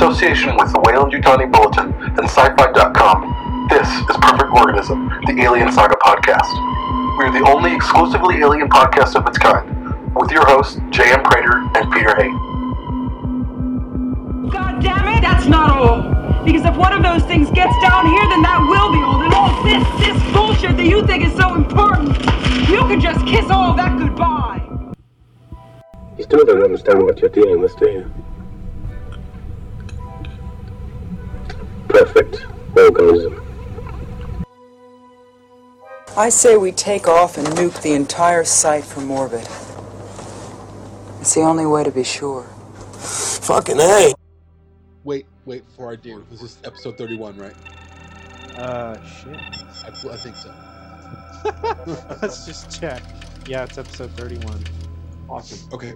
[0.00, 5.94] association with the Weyland Yutani Bulletin and Sci-Fi.com, this is Perfect Organism, the Alien Saga
[5.96, 6.48] podcast.
[7.18, 9.68] We are the only exclusively alien podcast of its kind,
[10.16, 11.22] with your hosts J.M.
[11.22, 12.32] Prater and Peter Hay.
[14.48, 16.00] God damn it, that's not all.
[16.46, 19.20] Because if one of those things gets down here, then that will be all.
[19.20, 22.16] And all this, this bullshit that you think is so important,
[22.72, 24.64] you can just kiss all of that goodbye.
[26.16, 28.10] You still don't understand what you're dealing with, do you?
[31.90, 33.42] Perfect organism.
[36.16, 39.48] I say we take off and nuke the entire site from orbit.
[41.20, 42.44] It's the only way to be sure.
[43.42, 44.14] Fucking hey!
[45.02, 47.54] Wait, wait, before I do, this is episode 31, right?
[48.56, 49.36] Uh, shit.
[49.36, 50.54] I, I think so.
[52.22, 53.02] Let's just check.
[53.48, 54.62] Yeah, it's episode 31.
[55.28, 55.68] Awesome.
[55.72, 55.94] Okay.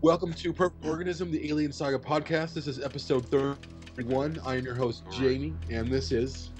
[0.00, 2.54] Welcome to Perfect Organism, the Alien Saga podcast.
[2.54, 3.26] This is episode
[3.96, 4.38] 31.
[4.44, 6.50] I am your host, Jamie, and this is.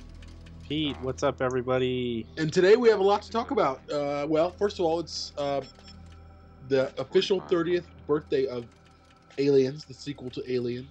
[0.67, 2.27] Pete, what's up, everybody?
[2.39, 3.83] And today we have a lot to talk about.
[3.93, 5.61] Uh, well, first of all, it's uh,
[6.69, 8.65] the official 30th birthday of
[9.37, 10.89] Aliens, the sequel to Alien.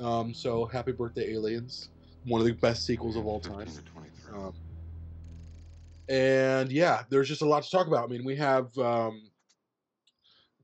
[0.00, 1.90] Um, so happy birthday, Aliens!
[2.24, 3.68] One of the best sequels of all time.
[4.34, 4.52] Um,
[6.08, 8.02] and yeah, there's just a lot to talk about.
[8.02, 9.30] I mean, we have um,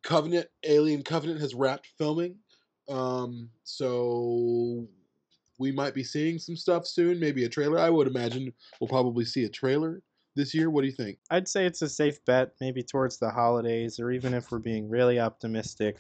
[0.02, 2.34] Covenant, Alien Covenant has wrapped filming.
[2.88, 4.88] Um, so
[5.60, 7.78] we might be seeing some stuff soon, maybe a trailer.
[7.78, 10.02] I would imagine we'll probably see a trailer
[10.34, 10.70] this year.
[10.70, 11.18] What do you think?
[11.30, 14.88] I'd say it's a safe bet, maybe towards the holidays, or even if we're being
[14.88, 15.98] really optimistic.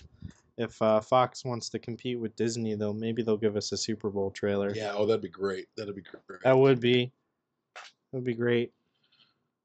[0.56, 4.08] If uh, Fox wants to compete with Disney, though, maybe they'll give us a Super
[4.08, 4.74] Bowl trailer.
[4.74, 5.68] Yeah, oh, that'd be great.
[5.76, 6.42] That'd be great.
[6.42, 7.12] That would be.
[7.74, 8.72] That would be great.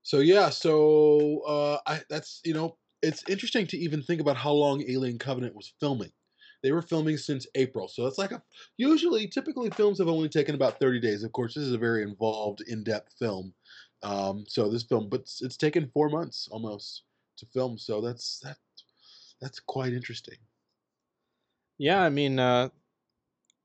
[0.03, 4.51] So yeah, so uh, I that's you know it's interesting to even think about how
[4.51, 6.11] long Alien Covenant was filming.
[6.65, 8.41] They were filming since April, so it's like a
[8.77, 11.21] usually typically films have only taken about thirty days.
[11.21, 13.53] Of course, this is a very involved, in-depth film.
[14.01, 17.03] Um, so this film, but it's, it's taken four months almost
[17.37, 17.77] to film.
[17.77, 18.57] So that's that
[19.39, 20.39] that's quite interesting.
[21.77, 22.69] Yeah, I mean, uh,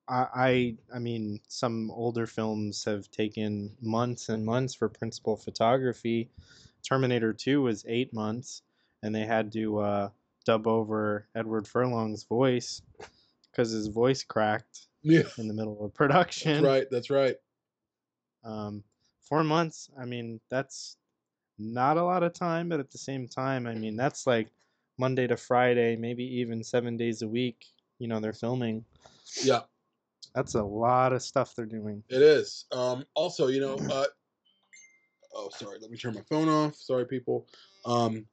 [0.07, 6.29] I, I, mean, some older films have taken months and months for principal photography.
[6.87, 8.61] Terminator Two was eight months,
[9.03, 10.09] and they had to uh,
[10.45, 12.83] dub over Edward Furlong's voice
[13.51, 16.65] because his voice cracked Yeah, in the middle of that's production.
[16.65, 16.87] right.
[16.91, 17.37] That's right.
[18.45, 18.83] Um,
[19.23, 19.91] four months.
[20.01, 20.97] I mean, that's
[21.59, 24.49] not a lot of time, but at the same time, I mean, that's like
[24.99, 27.67] Monday to Friday, maybe even seven days a week.
[27.99, 28.85] You know, they're filming.
[29.45, 29.61] Yeah,
[30.35, 32.03] That's a lot of stuff they're doing.
[32.09, 32.65] it is.
[32.73, 34.07] Um, also, you know, uh,
[35.35, 35.79] oh, sorry.
[35.81, 36.77] Let me turn my phone off.
[36.77, 37.47] Sorry, people.
[37.85, 38.27] Um,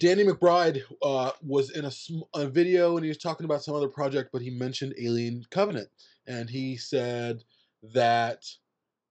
[0.00, 1.92] Danny McBride uh, was in a,
[2.34, 5.88] a video and he was talking about some other project, but he mentioned Alien Covenant.
[6.26, 7.44] And he said
[7.92, 8.44] that,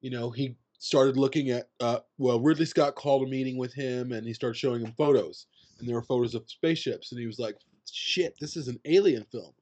[0.02, 4.12] you know, he started looking at, uh, well, Ridley Scott called a meeting with him
[4.12, 5.46] and he started showing him photos.
[5.78, 7.12] And there were photos of spaceships.
[7.12, 7.56] And he was like,
[7.92, 9.54] shit, this is an alien film.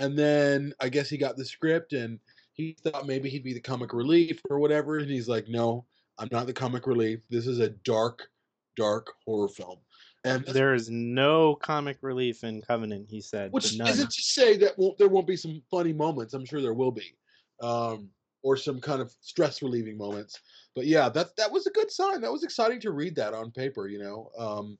[0.00, 2.18] And then I guess he got the script and
[2.54, 4.98] he thought maybe he'd be the comic relief or whatever.
[4.98, 5.84] And he's like, no,
[6.18, 7.20] I'm not the comic relief.
[7.30, 8.28] This is a dark,
[8.76, 9.78] dark horror film.
[10.24, 13.50] And There is no comic relief in Covenant, he said.
[13.52, 13.88] which none.
[13.88, 16.32] isn't to say that won't, there won't be some funny moments.
[16.34, 17.16] I'm sure there will be,
[17.60, 18.08] um,
[18.42, 20.38] or some kind of stress relieving moments.
[20.76, 22.20] But yeah, that that was a good sign.
[22.20, 24.78] That was exciting to read that on paper, you know, um,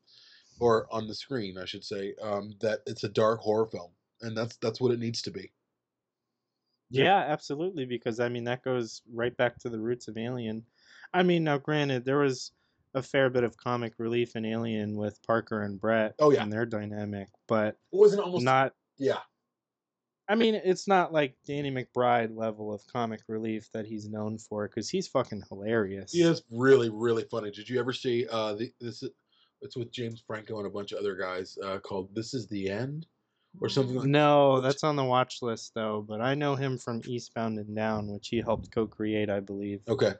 [0.60, 2.14] or on the screen, I should say.
[2.22, 5.50] Um, that it's a dark horror film, and that's that's what it needs to be.
[6.90, 7.84] Yeah, absolutely.
[7.84, 10.62] Because I mean, that goes right back to the roots of Alien.
[11.12, 12.52] I mean, now granted, there was
[12.94, 16.42] a fair bit of comic relief in Alien with Parker and Brett Oh, yeah.
[16.42, 18.74] and their dynamic, but It wasn't almost not.
[18.98, 19.18] yeah.
[20.28, 24.68] I mean, it's not like Danny McBride level of comic relief that he's known for,
[24.68, 26.12] because he's fucking hilarious.
[26.12, 27.50] He is really, really funny.
[27.50, 29.02] Did you ever see uh the this?
[29.60, 32.70] It's with James Franco and a bunch of other guys uh, called "This Is the
[32.70, 33.06] End"
[33.60, 34.06] or something like.
[34.08, 36.04] No, Which- that's on the watch list though.
[36.06, 39.80] But I know him from Eastbound and Down, which he helped co-create, I believe.
[39.88, 40.14] Okay.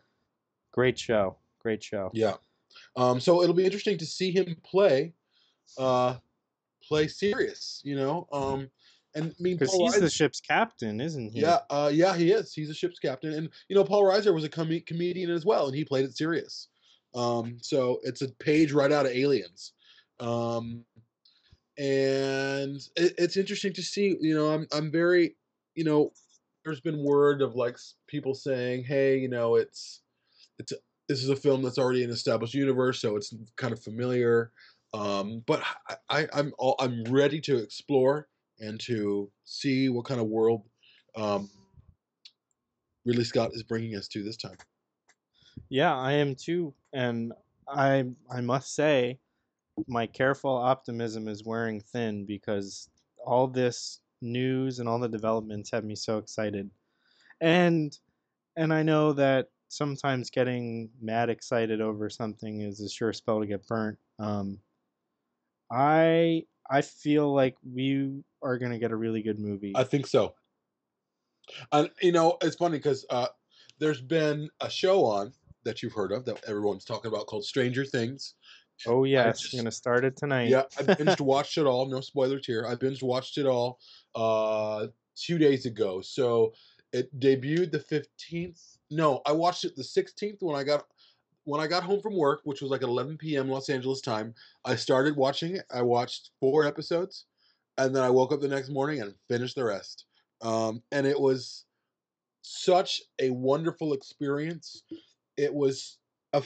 [0.73, 2.11] Great show, great show.
[2.13, 2.35] Yeah.
[2.97, 5.15] Um, so it'll be interesting to see him play,
[5.79, 6.17] uh,
[6.87, 7.81] play serious.
[7.85, 8.29] You know.
[8.33, 8.71] Um,
[9.15, 11.41] and I mean, Because he's the ship's captain, isn't he?
[11.41, 12.55] yeah, uh, yeah, he is.
[12.55, 15.67] He's a ship's captain, and you know, Paul Reiser was a com- comedian as well,
[15.67, 16.69] and he played it serious.
[17.15, 19.73] Um, so it's a page right out of Aliens.
[20.19, 20.85] Um,
[21.79, 24.17] and it, it's interesting to see.
[24.21, 25.37] You know, I'm I'm very,
[25.75, 26.12] you know,
[26.65, 30.00] there's been word of like people saying, hey, you know, it's
[30.59, 30.73] it's
[31.09, 34.53] this is a film that's already an established universe, so it's kind of familiar.
[34.95, 38.29] Um, but I, I I'm I'm ready to explore
[38.61, 40.63] and to see what kind of world
[41.17, 41.51] um,
[43.05, 44.57] Ridley Scott is bringing us to this time.
[45.69, 47.33] Yeah, I am too, and
[47.69, 49.19] I I must say,
[49.89, 52.89] my careful optimism is wearing thin because
[53.25, 56.71] all this news and all the developments have me so excited,
[57.41, 57.99] and
[58.57, 63.47] and I know that sometimes getting mad excited over something is a sure spell to
[63.47, 63.99] get burnt.
[64.19, 64.59] Um,
[65.71, 69.73] I I feel like we are gonna get a really good movie.
[69.75, 70.35] I think so.
[71.73, 73.29] And you know, it's funny because uh,
[73.79, 75.33] there's been a show on
[75.65, 78.35] that you've heard of that everyone's talking about called Stranger Things.
[78.87, 80.49] oh yes, just- I'm gonna start it tonight.
[80.51, 81.87] Yeah, I binged watched it all.
[81.87, 82.67] No spoilers here.
[82.69, 83.79] I binged watched it all
[84.15, 86.03] uh, two days ago.
[86.03, 86.53] So
[86.93, 88.72] it debuted the fifteenth.
[88.93, 90.85] No, I watched it the sixteenth when I got
[91.44, 93.49] when I got home from work, which was like at 11 p.m.
[93.49, 94.35] Los Angeles time.
[94.65, 95.65] I started watching it.
[95.75, 97.25] I watched four episodes,
[97.79, 100.05] and then I woke up the next morning and finished the rest.
[100.41, 101.65] Um, and it was
[102.43, 104.83] such a wonderful experience.
[105.37, 105.99] It was
[106.35, 106.43] a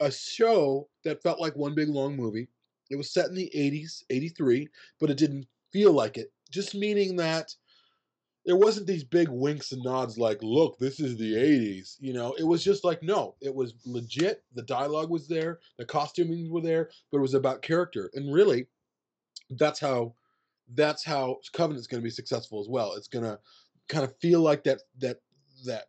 [0.00, 2.48] a show that felt like one big long movie.
[2.90, 4.68] It was set in the 80s, 83,
[4.98, 6.32] but it didn't feel like it.
[6.50, 7.54] Just meaning that
[8.46, 11.96] there wasn't these big winks and nods like, look, this is the 80s.
[12.00, 14.42] You know, it was just like, no, it was legit.
[14.54, 18.10] The dialogue was there, the costuming were there, but it was about character.
[18.14, 18.66] And really,
[19.50, 20.14] that's how
[20.74, 22.94] that's how Covenant's going to be successful as well.
[22.94, 23.38] It's going to
[23.88, 25.18] kind of feel like that that
[25.66, 25.84] that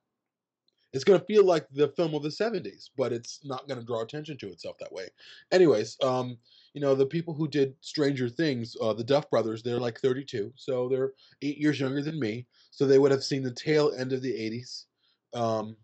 [0.94, 3.86] it's going to feel like the film of the 70s, but it's not going to
[3.86, 5.08] draw attention to itself that way.
[5.52, 6.38] Anyways, um,
[6.74, 10.54] you know, the people who did Stranger Things, uh, the Duff brothers, they're like 32,
[10.56, 14.14] so they're eight years younger than me, so they would have seen the tail end
[14.14, 14.86] of the 80s.
[15.34, 15.76] Um,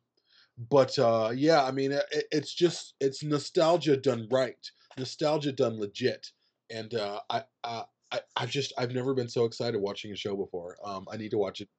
[0.70, 4.56] but uh, yeah, I mean, it, it's just it's nostalgia done right,
[4.98, 6.28] nostalgia done legit,
[6.72, 10.36] and uh, I, I, I, I've just I've never been so excited watching a show
[10.36, 10.78] before.
[10.84, 11.70] Um, I need to watch it.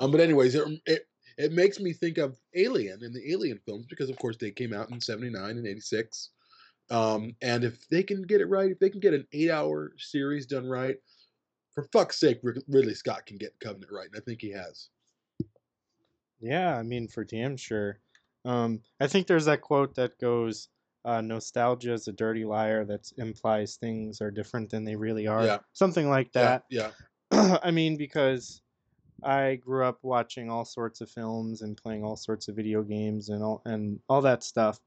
[0.00, 1.02] Um, but anyways, it, it
[1.36, 4.72] it makes me think of Alien and the Alien films because, of course, they came
[4.72, 6.30] out in '79 and '86.
[6.90, 10.46] Um, and if they can get it right, if they can get an eight-hour series
[10.46, 10.96] done right,
[11.74, 14.88] for fuck's sake, Rid- Ridley Scott can get Covenant right, and I think he has.
[16.40, 18.00] Yeah, I mean, for damn sure.
[18.44, 20.68] Um, I think there's that quote that goes,
[21.04, 25.44] uh, "Nostalgia is a dirty liar that implies things are different than they really are."
[25.44, 25.58] Yeah.
[25.72, 26.64] Something like that.
[26.70, 26.90] Yeah,
[27.32, 28.62] yeah, I mean, because
[29.22, 33.28] I grew up watching all sorts of films and playing all sorts of video games
[33.28, 34.80] and all and all that stuff.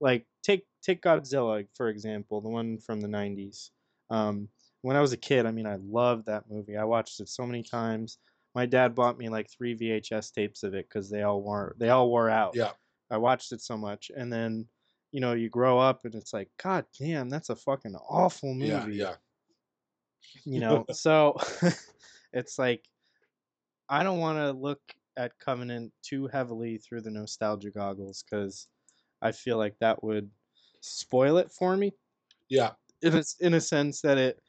[0.00, 3.70] Like take take Godzilla for example, the one from the '90s.
[4.10, 4.48] Um,
[4.82, 6.76] when I was a kid, I mean, I loved that movie.
[6.76, 8.18] I watched it so many times.
[8.54, 11.90] My dad bought me like three VHS tapes of it because they all wore they
[11.90, 12.52] all wore out.
[12.54, 12.72] yeah.
[13.10, 14.66] I watched it so much, and then
[15.12, 18.68] you know you grow up and it's like, God damn, that's a fucking awful movie
[18.68, 19.14] Yeah, yeah.
[20.44, 21.36] you know so
[22.32, 22.84] it's like
[23.88, 24.80] i don't want to look
[25.16, 28.68] at covenant too heavily through the nostalgia goggles because
[29.22, 30.30] i feel like that would
[30.80, 31.92] spoil it for me.
[32.48, 32.72] Yeah,
[33.02, 34.40] in a, in a sense that it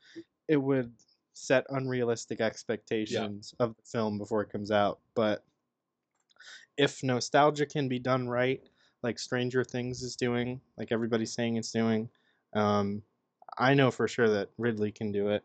[0.47, 0.91] it would
[1.33, 4.99] set unrealistic expectations of the film before it comes out.
[5.15, 5.43] But
[6.77, 8.61] if nostalgia can be done right
[9.03, 12.09] like stranger things is doing like everybody's saying it's doing
[12.53, 13.01] um,
[13.57, 15.43] i know for sure that ridley can do it.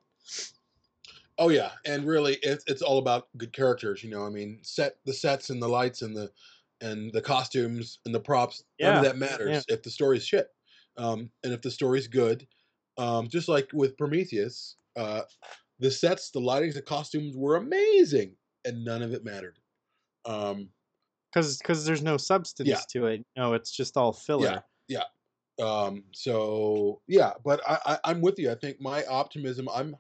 [1.38, 4.02] Oh yeah, and really, it's it's all about good characters.
[4.02, 6.30] You know, I mean, set the sets and the lights and the
[6.80, 8.64] and the costumes and the props.
[8.80, 10.48] None of that matters if the story's shit.
[10.98, 12.46] Um, and if the story's good,
[12.98, 15.22] um, just like with Prometheus, uh,
[15.78, 19.58] the sets, the lightings, the costumes were amazing, and none of it mattered.
[20.24, 20.70] Um,
[21.32, 23.26] because because there's no substance to it.
[23.36, 24.62] No, it's just all filler.
[24.88, 25.02] yeah.
[25.62, 28.50] Um, so yeah, but I, I I'm with you.
[28.50, 29.68] I think my optimism.
[29.74, 29.96] I'm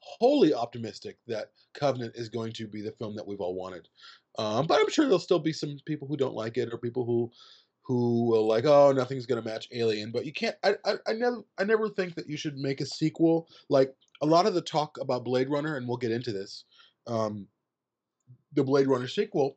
[0.00, 3.88] wholly optimistic that Covenant is going to be the film that we've all wanted.
[4.38, 7.04] Um, but I'm sure there'll still be some people who don't like it, or people
[7.04, 7.30] who
[7.82, 10.10] who will like, oh, nothing's gonna match Alien.
[10.10, 10.56] But you can't.
[10.64, 13.48] I, I I never I never think that you should make a sequel.
[13.68, 16.64] Like a lot of the talk about Blade Runner, and we'll get into this.
[17.06, 17.46] Um,
[18.52, 19.56] the Blade Runner sequel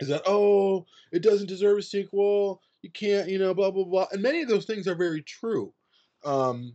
[0.00, 2.60] is that oh, it doesn't deserve a sequel.
[2.82, 4.06] You can't, you know, blah blah blah.
[4.12, 5.72] And many of those things are very true.
[6.24, 6.74] Um,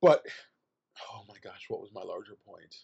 [0.00, 0.24] but
[1.12, 2.74] oh my gosh, what was my larger point?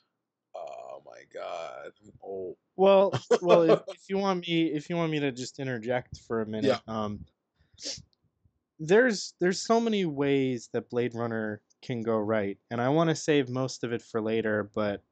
[0.54, 1.92] Oh my god.
[2.24, 6.18] Oh Well, well, if, if you want me, if you want me to just interject
[6.26, 6.94] for a minute, yeah.
[6.94, 7.24] um,
[8.78, 13.16] there's there's so many ways that Blade Runner can go right, and I want to
[13.16, 14.70] save most of it for later.
[14.74, 15.02] But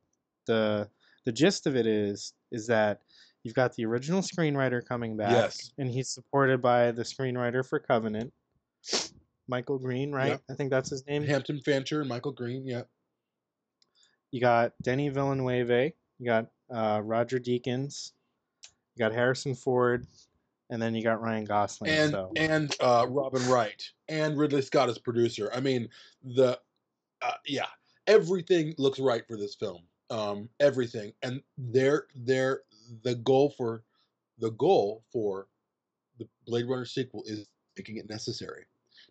[0.47, 0.89] the
[1.25, 3.01] the gist of it is is that
[3.43, 5.73] you've got the original screenwriter coming back, Yes.
[5.79, 8.33] and he's supported by the screenwriter for Covenant,
[9.49, 10.41] Michael Green, right?
[10.51, 11.25] I think that's his name.
[11.25, 12.83] Hampton Fancher and Michael Green, yeah.
[14.33, 18.13] You got Denny Villeneuve, you got uh, Roger Deakins,
[18.97, 20.07] you got Harrison Ford,
[20.71, 21.91] and then you got Ryan Gosling.
[21.91, 25.51] and so and uh, Robin Wright and Ridley Scott as producer.
[25.55, 25.89] I mean,
[26.25, 26.59] the
[27.21, 27.67] uh, yeah,
[28.07, 29.83] everything looks right for this film.
[30.11, 32.61] Um, everything, and they're, they're
[33.03, 33.83] the goal for
[34.39, 35.47] the goal for
[36.19, 37.47] the Blade Runner sequel is
[37.79, 38.65] making it necessary,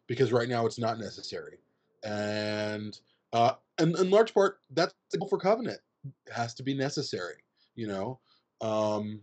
[0.05, 1.57] because right now it's not necessary,
[2.03, 2.99] and
[3.33, 5.79] uh, and in large part that's the goal for Covenant.
[6.27, 7.35] It has to be necessary,
[7.75, 8.19] you know.
[8.61, 9.21] Um,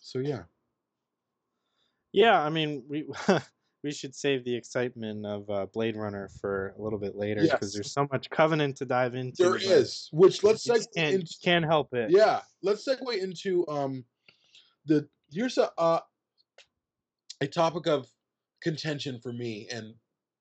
[0.00, 0.42] so yeah.
[2.12, 3.06] yeah, I mean we.
[3.82, 7.60] We should save the excitement of uh, Blade Runner for a little bit later because
[7.68, 7.74] Yes.
[7.74, 9.42] there's so much Covenant to dive into.
[9.42, 12.10] There is, which let's segue can't, into can't help it.
[12.10, 14.06] yeah, let's segue into um
[14.86, 16.00] the here's a uh,
[17.42, 18.06] a topic of
[18.62, 19.92] contention for me and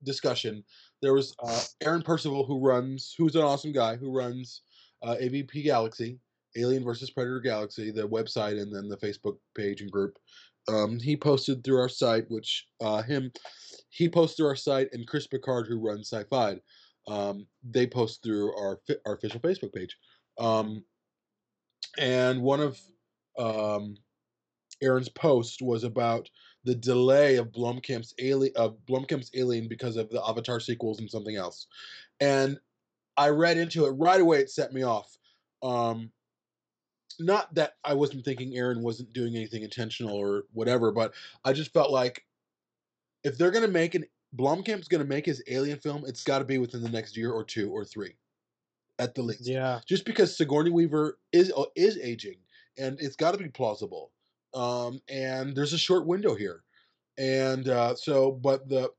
[0.05, 0.63] discussion.
[1.03, 4.61] There was uh, Aaron Percival who runs, who's an awesome guy who runs
[5.03, 6.17] uh, AVP Galaxy,
[6.55, 10.17] Alien versus Predator Galaxy, the website and then the Facebook page and group.
[10.69, 13.33] Um, he posted through our site, which uh, him
[13.89, 16.55] he posts through our site, and Chris Picard, who runs Sci-Fi,
[17.09, 19.97] um, they post through our our official Facebook page.
[20.39, 20.85] Um,
[21.97, 22.79] and one of
[23.37, 23.97] um,
[24.81, 26.29] Aaron's posts was about
[26.63, 31.35] the delay of Blomkamp's Alien of Blomkamp's Alien because of the Avatar sequels and something
[31.35, 31.67] else.
[32.19, 32.57] And
[33.17, 34.39] I read into it right away.
[34.39, 35.17] It set me off.
[35.61, 36.11] Um,
[37.19, 41.13] not that I wasn't thinking Aaron wasn't doing anything intentional or whatever, but
[41.45, 42.25] I just felt like
[43.23, 44.05] if they're gonna make an
[44.35, 47.43] Blomkamp's gonna make his Alien film, it's got to be within the next year or
[47.43, 48.15] two or three,
[48.97, 49.81] at the least Yeah.
[49.85, 52.37] just because Sigourney Weaver is uh, is aging,
[52.77, 54.12] and it's got to be plausible.
[54.53, 56.63] Um, and there's a short window here,
[57.17, 58.89] and uh, so, but the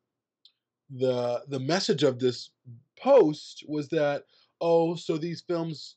[0.90, 2.50] the the message of this
[2.98, 4.24] post was that
[4.60, 5.96] oh, so these films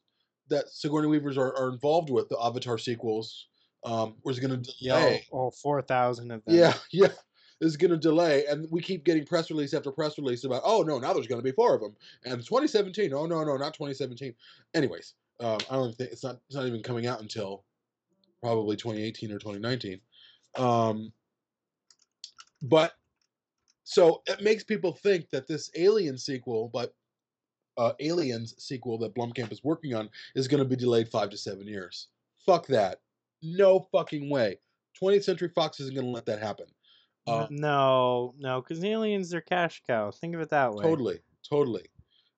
[0.50, 3.48] that Sigourney Weavers are, are involved with, the Avatar sequels,
[3.84, 5.00] um, was going to Yeah.
[5.00, 5.26] delay.
[5.32, 6.56] All, all 4,000 of them.
[6.56, 7.12] Yeah, yeah.
[7.60, 10.84] Is going to delay, and we keep getting press release after press release about, oh
[10.84, 13.12] no, now there's going to be four of them, and 2017.
[13.14, 14.36] Oh no, no, not 2017.
[14.76, 16.38] Anyways, um, I don't think it's not.
[16.48, 17.64] It's not even coming out until
[18.42, 20.00] probably 2018 or 2019.
[20.58, 21.12] Um,
[22.62, 22.94] but
[23.84, 26.94] so it makes people think that this Alien sequel, but
[27.78, 31.38] uh, Aliens sequel that Blomkamp is working on is going to be delayed five to
[31.38, 32.08] seven years.
[32.46, 33.02] Fuck that.
[33.42, 34.60] No fucking way.
[35.02, 36.66] 20th Century Fox isn't going to let that happen.
[37.28, 40.10] Uh, no, no, because aliens are cash cow.
[40.10, 40.84] Think of it that way.
[40.84, 41.86] totally, totally.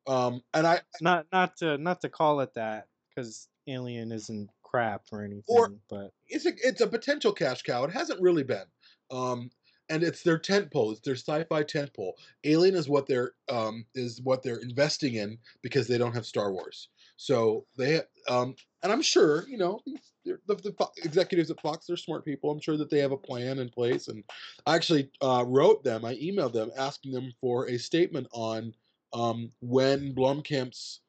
[0.07, 5.03] Um, and I Not not to not to call it that because Alien isn't crap
[5.11, 5.43] or anything.
[5.47, 7.83] Or- but it's a it's a potential cash cow.
[7.83, 8.65] It hasn't really been.
[9.11, 9.49] Um,
[9.89, 10.91] and it's their tent pole.
[10.91, 12.15] It's their sci-fi tent pole.
[12.43, 16.51] Alien is what they're um, is what they're investing in because they don't have Star
[16.51, 16.89] Wars.
[17.17, 19.81] So they um, and I'm sure you know
[20.25, 21.87] the, the Fo- executives at Fox.
[21.87, 22.51] They're smart people.
[22.51, 24.07] I'm sure that they have a plan in place.
[24.07, 24.23] And
[24.65, 26.05] I actually uh, wrote them.
[26.05, 28.73] I emailed them asking them for a statement on
[29.13, 31.01] um, when Blomkamp's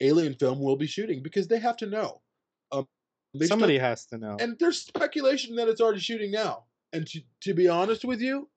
[0.00, 2.20] Alien film will be shooting because they have to know.
[3.34, 4.36] They somebody has to know.
[4.40, 6.64] and there's speculation that it's already shooting now.
[6.92, 8.48] And to, to be honest with you,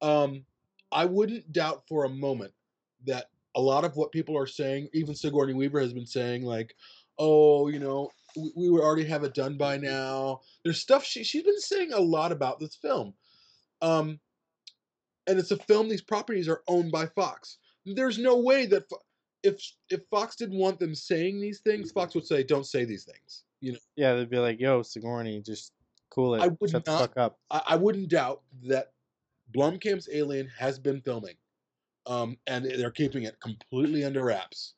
[0.00, 0.44] um,
[0.92, 2.52] I wouldn't doubt for a moment
[3.06, 6.74] that a lot of what people are saying, even Sigourney Weaver has been saying, like,
[7.18, 10.40] oh, you know, we, we would already have it done by now.
[10.62, 13.14] There's stuff she she's been saying a lot about this film.
[13.82, 14.20] Um,
[15.26, 15.88] and it's a film.
[15.88, 17.58] These properties are owned by Fox.
[17.84, 18.84] There's no way that
[19.42, 23.04] if if Fox didn't want them saying these things, Fox would say, "Don't say these
[23.04, 23.78] things." You know.
[23.96, 25.72] yeah, they'd be like, "Yo, Sigourney, just
[26.10, 26.42] cool it.
[26.42, 28.92] I would Shut the fuck up." I, I wouldn't doubt that
[29.54, 31.36] Blomkamp's Alien has been filming,
[32.06, 34.74] um, and they're keeping it completely under wraps.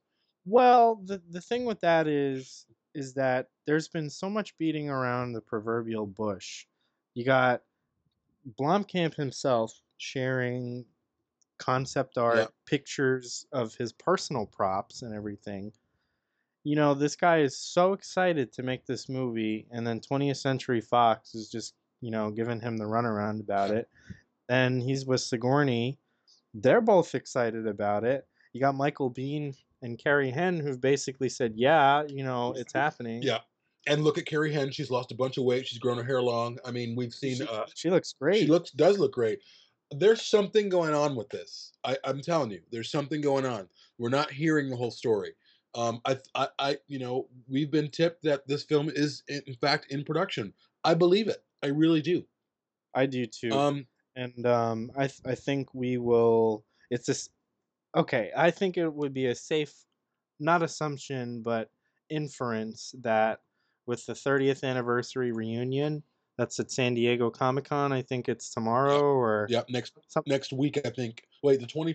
[0.46, 5.32] Well, the the thing with that is is that there's been so much beating around
[5.32, 6.66] the proverbial bush.
[7.14, 7.62] You got
[8.58, 10.84] Blomkamp himself sharing
[11.58, 12.46] concept art, Yeah.
[12.66, 15.72] pictures of his personal props and everything.
[16.64, 20.80] You know, this guy is so excited to make this movie, and then 20th Century
[20.80, 23.88] Fox is just, you know, giving him the runaround about it.
[24.48, 25.98] Then he's with Sigourney.
[26.52, 28.26] They're both excited about it.
[28.52, 33.22] You got Michael Biehn and Carrie Henn who've basically said, "Yeah, you know, it's happening."
[33.22, 33.38] Yeah,
[33.86, 35.66] and look at Carrie Henn; she's lost a bunch of weight.
[35.66, 36.58] She's grown her hair long.
[36.64, 37.36] I mean, we've seen.
[37.36, 38.40] she, Uh, she looks great.
[38.40, 39.38] She looks does look great.
[39.92, 41.72] There's something going on with this.
[41.84, 43.68] I, I'm telling you, there's something going on.
[43.98, 45.34] We're not hearing the whole story.
[45.74, 49.86] Um, I, I, I, you know, we've been tipped that this film is in fact
[49.90, 50.52] in production.
[50.84, 51.42] I believe it.
[51.62, 52.24] I really do.
[52.94, 53.52] I do too.
[53.52, 53.86] Um,
[54.16, 56.64] and um, I th- I think we will.
[56.90, 57.30] It's just
[57.96, 58.30] okay.
[58.36, 59.72] I think it would be a safe
[60.40, 61.68] not assumption, but
[62.08, 63.40] inference that
[63.86, 66.02] with the 30th anniversary reunion,
[66.38, 67.92] that's at San Diego Comic Con.
[67.92, 71.22] I think it's tomorrow or Yep, next Some- next week I think.
[71.42, 71.94] Wait, the twenty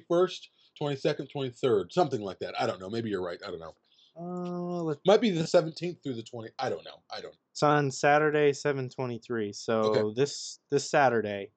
[0.75, 2.60] first, twenty second, twenty third, something like that.
[2.60, 2.89] I don't know.
[2.89, 3.39] Maybe you're right.
[3.46, 3.75] I don't know.
[4.17, 6.50] uh, let- Might be the seventeenth through the twenty.
[6.60, 7.01] I don't know.
[7.15, 7.36] I don't.
[7.51, 9.53] it's on Saturday, 723.
[9.53, 11.51] So this this Saturday,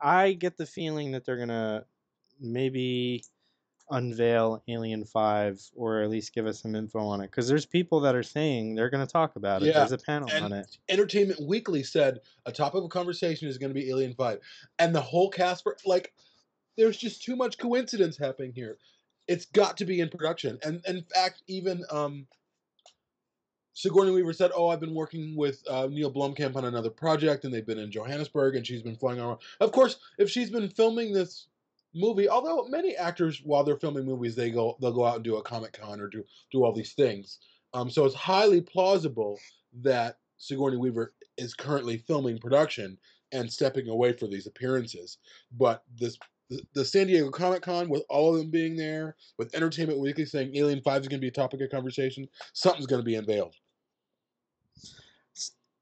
[0.00, 1.84] I get the feeling that they're gonna
[2.40, 3.24] maybe
[3.92, 7.98] unveil Alien Five or at least give us some info on it because there's people
[8.00, 9.66] that are saying they're gonna talk about it.
[9.66, 10.78] Yeah, There's a panel and on it.
[10.88, 14.38] Entertainment Weekly said a topic of conversation is going to be Alien Five,
[14.78, 16.12] and the whole cast for like,
[16.76, 18.78] there's just too much coincidence happening here.
[19.28, 22.26] It's got to be in production, and in fact, even um,
[23.74, 27.54] Sigourney Weaver said, "Oh, I've been working with uh, Neill Blomkamp on another project, and
[27.54, 31.12] they've been in Johannesburg, and she's been flying around." Of course, if she's been filming
[31.12, 31.46] this
[31.94, 35.36] movie, although many actors, while they're filming movies, they go they'll go out and do
[35.36, 37.38] a Comic Con or do do all these things.
[37.72, 39.38] Um, so it's highly plausible
[39.82, 42.98] that Sigourney Weaver is currently filming production
[43.32, 45.18] and stepping away for these appearances.
[45.52, 46.18] But this
[46.50, 50.26] the, the San Diego Comic Con with all of them being there, with Entertainment Weekly
[50.26, 53.14] saying Alien Five is going to be a topic of conversation, something's going to be
[53.14, 53.54] unveiled.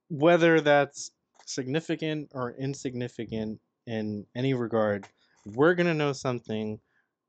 [0.08, 1.10] whether that's
[1.46, 5.06] significant or insignificant in any regard,
[5.46, 6.78] we're gonna know something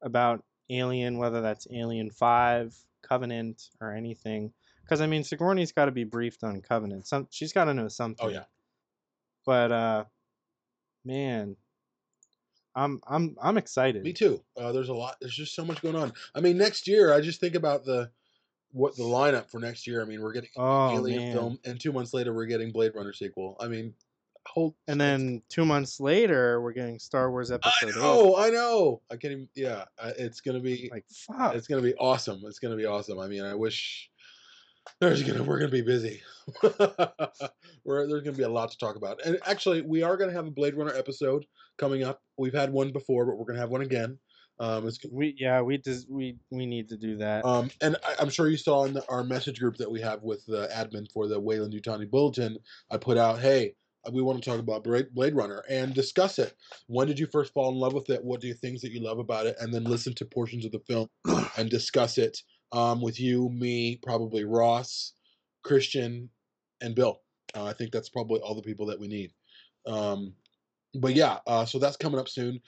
[0.02, 4.52] about Alien, whether that's Alien Five, Covenant, or anything.
[4.84, 7.08] Because I mean, Sigourney's got to be briefed on Covenant.
[7.08, 8.26] Some she's got to know something.
[8.26, 8.46] Oh yeah,
[9.46, 10.06] But uh,
[11.06, 11.56] man,
[12.76, 14.04] I'm I'm I'm excited.
[14.04, 14.42] me too.
[14.58, 15.18] Uh, there's a lot.
[15.20, 16.14] There's just so much going on.
[16.36, 18.10] I mean, next year, I just think about the
[18.72, 20.02] what the lineup for next year.
[20.02, 21.34] I mean, we're getting Oh Alien man.
[21.34, 23.58] film, and two months later, we're getting Blade Runner sequel.
[23.60, 23.94] I mean,
[24.48, 29.02] whole And then two months later, we're getting Star Wars I Episode know, I know.
[29.12, 29.50] I can't even.
[29.56, 29.86] Yeah,
[30.18, 30.90] it's gonna be.
[30.92, 31.56] Like fuck.
[31.56, 32.42] It's gonna be awesome.
[32.46, 33.20] It's gonna be awesome.
[33.20, 34.09] I mean, I wish
[35.00, 36.22] there's gonna we're gonna be busy.
[37.84, 39.20] we're, there's gonna be a lot to talk about.
[39.26, 41.46] And actually, we are gonna have a Blade Runner episode
[41.78, 42.22] coming up.
[42.38, 44.18] We've had one before, but we're gonna have one again.
[44.60, 47.46] Um, it's We yeah we just we we need to do that.
[47.46, 50.22] um, and I, I'm sure you saw in the, our message group that we have
[50.22, 52.58] with the admin for the Weyland Yutani Bulletin.
[52.92, 53.76] I put out, hey,
[54.12, 56.56] we want to talk about Blade Blade Runner and discuss it.
[56.88, 58.24] When did you first fall in love with it?
[58.24, 59.56] What are the things that you love about it?
[59.62, 61.08] And then listen to portions of the film
[61.58, 65.14] and discuss it um, with you, me, probably Ross,
[65.64, 66.30] Christian,
[66.82, 67.22] and Bill.
[67.56, 69.34] Uh, I think that's probably all the people that we need.
[69.86, 70.34] Um,
[70.96, 72.62] but yeah, uh, so that's coming up soon.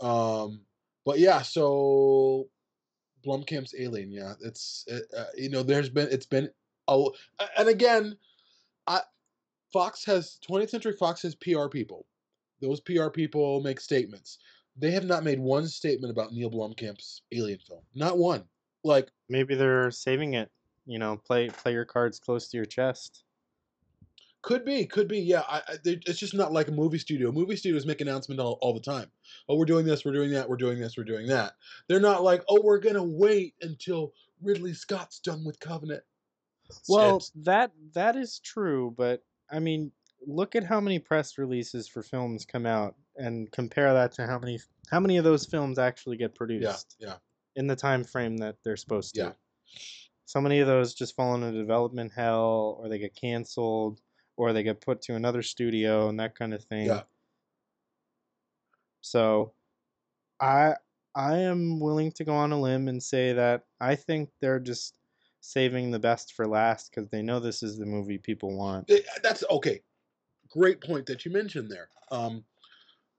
[0.00, 0.60] Um,
[1.04, 2.48] but yeah, so
[3.24, 6.48] Blomkamp's Alien, yeah, it's it, uh, you know there's been it's been
[6.86, 7.12] oh
[7.56, 8.16] and again,
[8.86, 9.00] I
[9.72, 12.06] Fox has 20th Century Fox has PR people.
[12.60, 14.38] Those PR people make statements.
[14.76, 17.82] They have not made one statement about Neill Blomkamp's Alien film.
[17.94, 18.44] Not one.
[18.84, 20.50] Like Maybe they're saving it.
[20.86, 23.24] You know, play play your cards close to your chest.
[24.40, 25.18] Could be, could be.
[25.18, 27.32] Yeah, I, I, it's just not like a movie studio.
[27.32, 29.10] Movie studios make announcements all, all the time.
[29.48, 31.54] Oh, we're doing this, we're doing that, we're doing this, we're doing that.
[31.88, 36.04] They're not like, oh, we're gonna wait until Ridley Scott's done with Covenant.
[36.88, 39.90] Well, that that is true, but I mean,
[40.26, 44.38] look at how many press releases for films come out, and compare that to how
[44.38, 44.60] many
[44.90, 47.14] how many of those films actually get produced yeah, yeah,
[47.58, 49.20] in the time frame that they're supposed to.
[49.20, 49.32] Yeah.
[50.26, 54.00] So many of those just fall into development hell, or they get canceled,
[54.36, 56.86] or they get put to another studio and that kind of thing.
[56.86, 57.02] Yeah.
[59.00, 59.52] So,
[60.40, 60.74] I
[61.14, 64.98] I am willing to go on a limb and say that I think they're just
[65.40, 68.90] saving the best for last because they know this is the movie people want.
[69.22, 69.80] That's okay.
[70.50, 71.88] Great point that you mentioned there.
[72.10, 72.44] Um,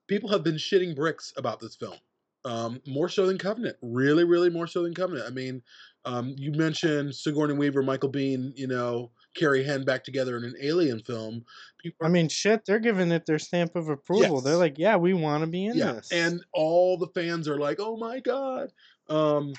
[0.06, 1.98] people have been shitting bricks about this film.
[2.44, 3.76] Um, more so than Covenant.
[3.82, 5.26] Really, really more so than Covenant.
[5.26, 5.62] I mean,
[6.04, 10.54] um, you mentioned Sigourney Weaver, Michael Biehn, you know, Carrie Henn back together in an
[10.60, 11.44] Alien film.
[11.78, 14.40] People I mean, shit, they're giving it their stamp of approval.
[14.40, 16.10] They're like, yeah, we want to be in yeah, this.
[16.12, 18.70] and all the fans are like, "Oh my god,"
[19.08, 19.54] um,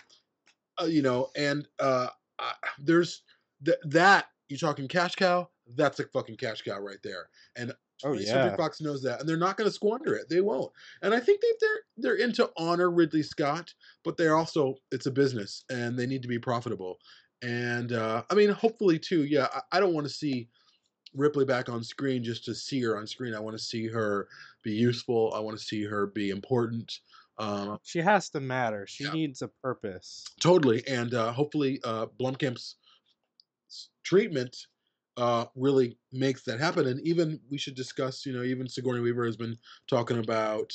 [0.81, 2.07] uh, you know, and uh,
[2.39, 3.23] I, there's
[3.63, 5.49] th- that you're talking cash cow.
[5.75, 9.19] That's a fucking cash cow right there, and oh 20th Century yeah, Fox knows that,
[9.19, 10.29] and they're not going to squander it.
[10.29, 10.71] They won't.
[11.01, 15.11] And I think they, they're they're into honor Ridley Scott, but they're also it's a
[15.11, 16.97] business, and they need to be profitable.
[17.41, 19.23] And uh, I mean, hopefully too.
[19.25, 20.49] Yeah, I, I don't want to see
[21.13, 23.33] Ripley back on screen just to see her on screen.
[23.33, 24.27] I want to see her
[24.63, 25.33] be useful.
[25.35, 26.99] I want to see her be important.
[27.37, 28.85] Um, she has to matter.
[28.87, 29.11] She Yeah.
[29.11, 30.23] needs a purpose.
[30.39, 32.75] totally, and uh, hopefully uh, Blomkamp's
[34.03, 34.67] treatment
[35.17, 36.87] uh, really makes that happen.
[36.87, 40.71] And even we should discuss, you know, even Sigourney Weaver has been talking about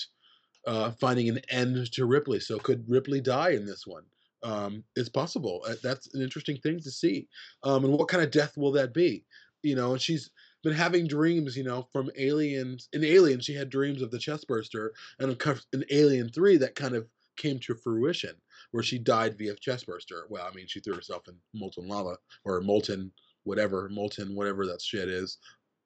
[0.66, 2.40] uh, finding an end to Ripley.
[2.40, 4.04] So could Ripley die in this one?
[4.46, 5.64] um, is possible.
[5.68, 7.28] Uh, That's an interesting thing to see.
[7.62, 9.24] Um, and what kind of death will that be?
[9.62, 10.30] You know, and she's
[10.62, 12.88] been having dreams, you know, from aliens.
[12.92, 15.36] In Alien, she had dreams of the chestburster, and
[15.72, 18.34] in Alien Three, that kind of came to fruition,
[18.70, 20.22] where she died via chestburster.
[20.28, 23.12] Well, I mean, she threw herself in molten lava or molten
[23.46, 25.38] whatever, molten whatever that shit is.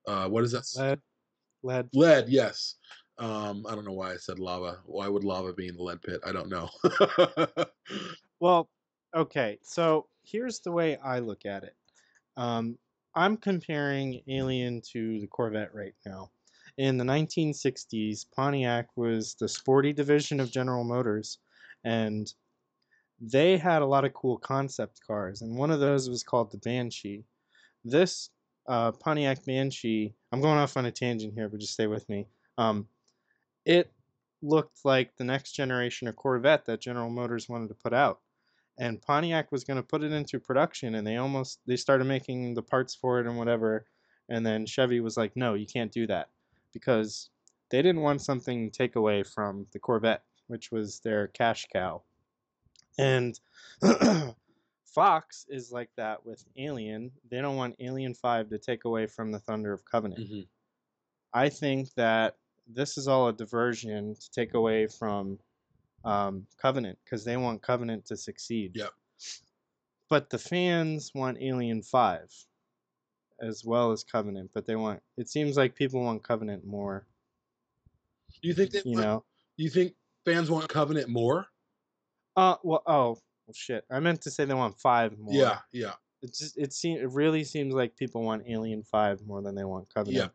[0.07, 0.67] Uh, what is that?
[0.77, 1.01] Lead,
[1.63, 1.89] lead.
[1.95, 2.77] Lead, yes.
[3.19, 4.79] Um, I don't know why I said lava.
[4.87, 6.21] Why would lava be in the lead pit?
[6.27, 6.69] I don't know.
[8.41, 8.71] Well,
[9.15, 9.59] okay.
[9.63, 11.77] So here's the way I look at it.
[12.37, 12.79] Um,
[13.15, 16.31] I'm comparing Alien to the Corvette right now.
[16.79, 21.39] In the 1960s, Pontiac was the sporty division of General Motors,
[21.85, 22.33] and
[23.21, 26.59] they had a lot of cool concept cars, and one of those was called the
[26.59, 27.25] Banshee.
[27.85, 28.31] This
[28.69, 32.27] uh, Pontiac Banshee, I'm going off on a tangent here, but just stay with me.
[32.59, 32.87] Um,
[33.65, 33.91] it
[34.43, 38.21] looked like the next generation of Corvette that General Motors wanted to put out.
[38.79, 42.55] And Pontiac was going to put it into production and they almost they started making
[42.55, 43.85] the parts for it and whatever.
[44.31, 46.31] And then Chevy was like no you can't do that
[46.73, 47.29] because
[47.71, 52.03] they didn't want something to take away from the Corvette which was their cash cow.
[52.99, 53.39] And
[54.95, 59.31] Fox is like that with Alien they don't want Alien 5 to take away from
[59.33, 60.47] the Thunder of Covenant Mhm.
[61.33, 65.39] I think that this is all a diversion to take away from
[66.05, 68.75] um, Covenant because they want Covenant to succeed.
[68.75, 68.91] Yep.
[70.09, 72.33] But the fans want Alien Five
[73.41, 75.03] as well as Covenant, but they want.
[75.19, 77.07] It seems like people want Covenant more.
[78.43, 79.25] Do you think they You want- know.
[79.57, 81.47] You think fans want Covenant more?
[82.35, 82.57] Uh.
[82.65, 82.83] Well.
[82.87, 83.19] Oh.
[83.51, 83.85] Well, shit.
[83.91, 85.35] I meant to say they want five more.
[85.35, 85.93] Yeah, yeah.
[86.23, 86.57] It just.
[86.57, 87.01] It seems.
[87.01, 90.25] It really seems like people want Alien Five more than they want Covenant.
[90.25, 90.29] Yeah.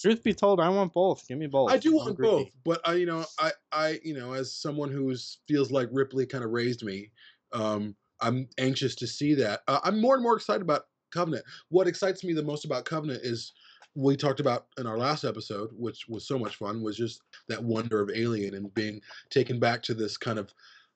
[0.00, 1.28] Truth be told, I want both.
[1.28, 1.70] Give me both.
[1.70, 5.14] I do want both, but I, you know, I, I, you know, as someone who
[5.46, 7.10] feels like Ripley kind of raised me,
[7.52, 9.60] um, I'm anxious to see that.
[9.68, 11.44] Uh, I'm more and more excited about Covenant.
[11.68, 13.52] What excites me the most about Covenant is
[13.94, 17.62] we talked about in our last episode, which was so much fun, was just that
[17.62, 20.52] wonder of Alien and being taken back to this kind of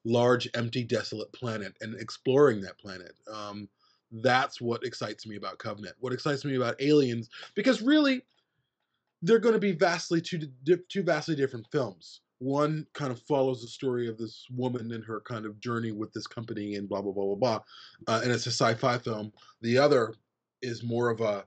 [0.07, 3.13] large, empty, desolate planet and exploring that planet.
[3.31, 3.69] Um,
[4.23, 5.97] that's what excites me about Covenant.
[5.99, 8.23] What excites me about Aliens, because really,
[9.23, 10.41] they're going to be vastly two
[10.89, 12.21] two vastly different films.
[12.39, 16.13] One kind of follows the story of this woman and her kind of journey with
[16.13, 17.61] this company and blah blah blah blah blah,
[18.07, 19.33] uh, and it's a sci-fi film.
[19.63, 20.15] The other
[20.63, 21.45] is more of a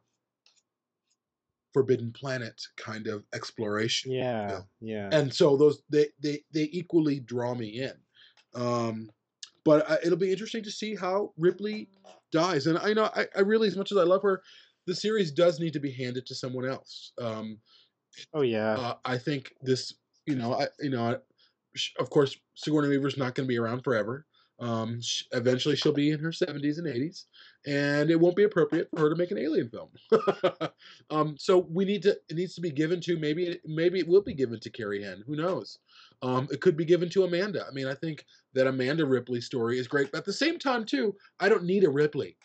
[1.71, 4.61] Forbidden Planet kind of exploration Yeah.
[4.81, 5.09] Yeah.
[5.13, 7.93] and so those they they they equally draw me in
[8.55, 9.09] um
[9.65, 11.89] but uh, it'll be interesting to see how ripley
[12.31, 14.41] dies and i know I, I really as much as i love her
[14.87, 17.57] the series does need to be handed to someone else um
[18.33, 18.73] oh yeah.
[18.73, 19.93] uh, i think this
[20.25, 21.15] you know i you know I,
[21.99, 24.25] of course sigourney weaver's not going to be around forever
[24.59, 27.25] um sh- eventually she'll be in her 70s and 80s
[27.65, 29.89] and it won't be appropriate for her to make an alien film.
[31.11, 34.21] Um so we need to it needs to be given to maybe maybe it will
[34.21, 35.79] be given to carrie henn who knows?
[36.21, 37.65] Um it could be given to amanda.
[37.67, 40.85] I mean i think that amanda ripley's story is great but at the same time
[40.85, 42.37] too i don't need a ripley.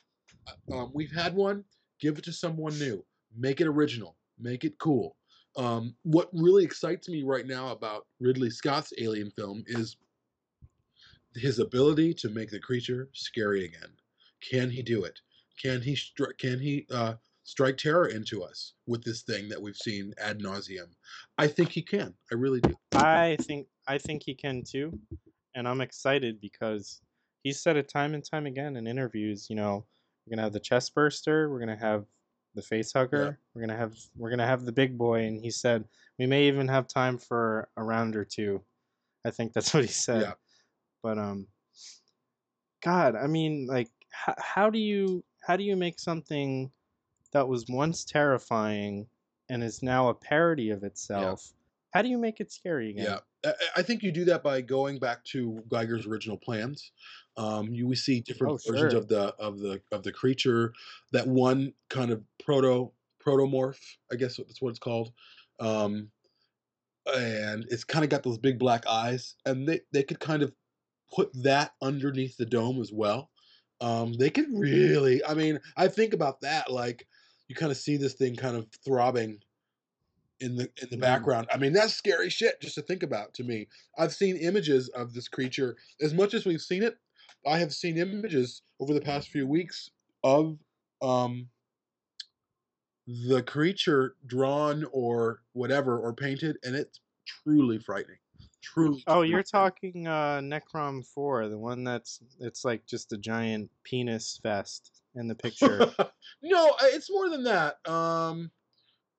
[0.46, 1.64] Uh, um, we've had one
[2.00, 3.04] give it to someone new.
[3.36, 4.16] Make it original.
[4.38, 5.16] Make it cool.
[5.56, 9.96] Um, what really excites me right now about Ridley Scott's Alien film is
[11.34, 13.90] his ability to make the creature scary again.
[14.48, 15.20] Can he do it?
[15.60, 19.76] Can he stri- can he uh, strike terror into us with this thing that we've
[19.76, 20.88] seen ad nauseum?
[21.38, 22.14] I think he can.
[22.30, 22.74] I really do.
[22.94, 24.98] I think I think he can too,
[25.54, 27.00] and I'm excited because
[27.42, 29.48] he's said it time and time again in interviews.
[29.48, 29.86] You know,
[30.26, 32.04] we're gonna have the chest burster, we're gonna have
[32.54, 35.84] the face hugger, we're gonna have we're gonna have the big boy, and he said
[36.18, 38.62] we may even have time for a round or two.
[39.24, 40.22] I think that's what he said.
[40.22, 40.32] Yeah.
[41.04, 41.48] But um,
[42.82, 46.72] God, I mean, like, how, how do you how do you make something
[47.32, 49.06] that was once terrifying
[49.50, 51.52] and is now a parody of itself?
[51.92, 53.18] How do you make it scary again?
[53.44, 56.90] Yeah, I think you do that by going back to Giger's original plans.
[57.36, 59.00] Um, you we see different Oh, versions sure.
[59.00, 60.72] of the of the of the creature.
[61.12, 65.12] That one kind of proto protomorph, I guess that's what it's called.
[65.60, 66.10] Um,
[67.06, 70.54] and it's kind of got those big black eyes, and they they could kind of
[71.14, 73.30] put that underneath the dome as well.
[73.80, 77.06] Um, they could really, I mean, I think about that like
[77.48, 79.40] you kind of see this thing kind of throbbing
[80.40, 81.00] in the in the Mm.
[81.00, 81.48] background.
[81.52, 83.68] I mean, that's scary shit just to think about to me.
[83.98, 85.76] I've seen images of this creature.
[86.00, 86.98] As much as we've seen it,
[87.46, 89.90] I have seen images over the past few weeks
[90.22, 90.58] of
[91.02, 91.50] um
[93.06, 98.18] the creature drawn or whatever or painted and it's truly frightening.
[98.64, 99.04] Truly.
[99.06, 104.40] Oh, you're talking uh, Necronom Four, the one that's it's like just a giant penis
[104.42, 105.92] fest in the picture.
[106.42, 107.76] no, it's more than that.
[107.86, 108.50] Um,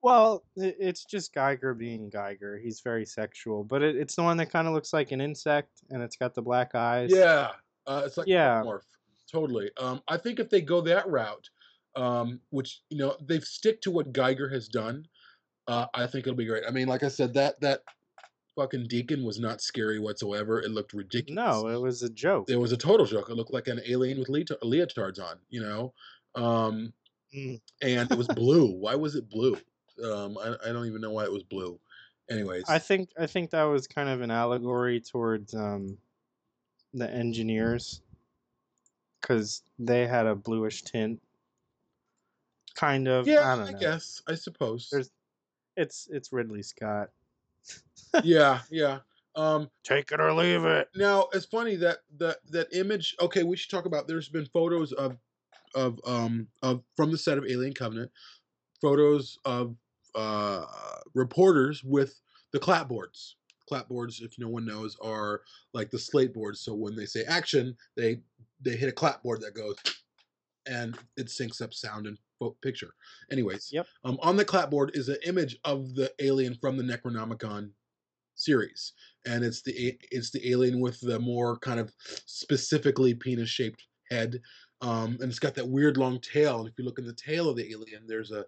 [0.02, 2.60] well, it's just Giger being Giger.
[2.60, 5.84] He's very sexual, but it, it's the one that kind of looks like an insect,
[5.92, 7.12] and it's got the black eyes.
[7.14, 7.52] yeah,
[7.86, 8.64] uh, it's like Yeah.
[8.64, 8.82] morph.
[9.32, 9.70] Totally.
[9.78, 11.50] Um, I think if they go that route,
[11.96, 15.06] um, which you know they've stick to what Giger has done,
[15.68, 16.64] uh, I think it'll be great.
[16.68, 17.82] I mean, like I said, that that
[18.56, 20.62] fucking deacon was not scary whatsoever.
[20.62, 21.36] It looked ridiculous.
[21.36, 22.50] No, it was a joke.
[22.50, 23.30] it was a total joke.
[23.30, 25.94] It looked like an alien with leota- leotards on, you know,
[26.36, 26.94] um,
[27.36, 27.60] Mm.
[27.82, 28.72] and it was blue.
[28.72, 29.58] Why was it blue?
[30.04, 31.78] Um, I, I don't even know why it was blue.
[32.30, 35.98] Anyways, I think I think that was kind of an allegory towards um,
[36.94, 38.02] the engineers,
[39.22, 41.22] because they had a bluish tint.
[42.76, 43.28] Kind of.
[43.28, 43.80] yeah, I don't know.
[43.80, 44.90] guess I suppose.
[44.92, 45.12] There's-
[45.78, 47.10] It's it's Ridley Scott.
[48.24, 49.00] Yeah, yeah.
[49.36, 50.88] Um, Take it or leave it.
[50.96, 53.16] now it's funny that that that image.
[53.20, 54.08] Okay, we should talk about.
[54.08, 55.18] There's been photos of
[55.76, 58.12] of um of from the set of Alien Covenant,
[58.82, 59.76] photos of
[60.16, 60.66] uh
[61.14, 62.20] reporters with
[62.54, 63.34] the clapboards.
[63.70, 65.42] Clapboards, if no one knows, are
[65.74, 66.62] like the slate boards.
[66.62, 68.22] So when they say action, they
[68.62, 69.76] they hit a clapboard that goes,
[70.66, 72.18] and it syncs up sound and
[72.62, 72.94] picture.
[73.32, 73.88] Anyways, Yep.
[74.04, 77.72] um, on the clapboard is an image of the alien from the Necronomicon
[78.36, 78.94] series,
[79.26, 81.94] and it's the it's the alien with the more kind of
[82.26, 84.42] specifically penis shaped head,
[84.82, 86.60] um, and it's got that weird long tail.
[86.60, 88.46] And if you look in the tail of the alien, there's a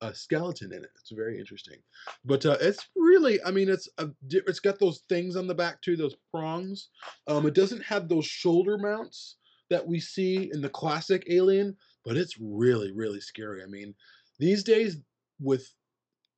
[0.00, 0.90] a skeleton in it.
[1.00, 1.78] It's very interesting,
[2.24, 5.80] but uh, it's really, I mean, it's a, it's got those things on the back
[5.80, 6.90] too, those prongs.
[7.26, 9.36] Um, it doesn't have those shoulder mounts
[9.70, 13.62] that we see in the classic Alien, but it's really, really scary.
[13.62, 13.94] I mean,
[14.38, 14.98] these days
[15.40, 15.70] with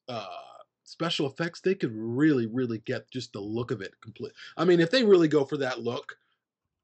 [0.09, 0.27] uh,
[0.85, 4.33] special effects, they could really, really get just the look of it complete.
[4.57, 6.17] I mean, if they really go for that look,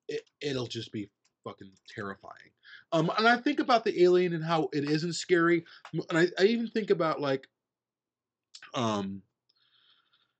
[0.08, 1.08] it, it'll just be
[1.44, 2.50] fucking terrifying.
[2.92, 6.44] Um, and I think about the alien and how it isn't scary, and I, I
[6.44, 7.48] even think about like,
[8.74, 9.22] um,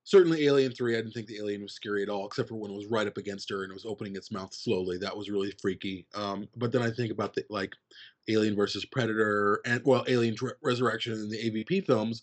[0.04, 0.94] certainly Alien Three.
[0.94, 3.06] I didn't think the alien was scary at all, except for when it was right
[3.06, 4.98] up against her and it was opening its mouth slowly.
[4.98, 6.06] That was really freaky.
[6.14, 7.74] Um, but then I think about the like
[8.28, 12.22] Alien versus Predator and well, Alien Re- Resurrection and the AVP films.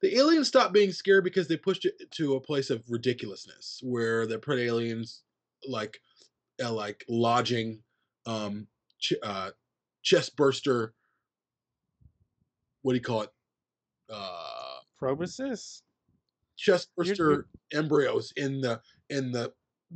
[0.00, 4.26] The aliens stopped being scary because they pushed it to a place of ridiculousness, where
[4.26, 5.22] the pred aliens
[5.68, 6.00] like
[6.62, 7.82] uh, like lodging
[8.26, 8.66] um
[9.00, 9.50] ch- uh
[10.02, 10.94] chest burster
[12.82, 13.30] what do you call it
[14.10, 15.82] uh Proboscis?
[16.58, 19.52] Chest burster embryos in the in the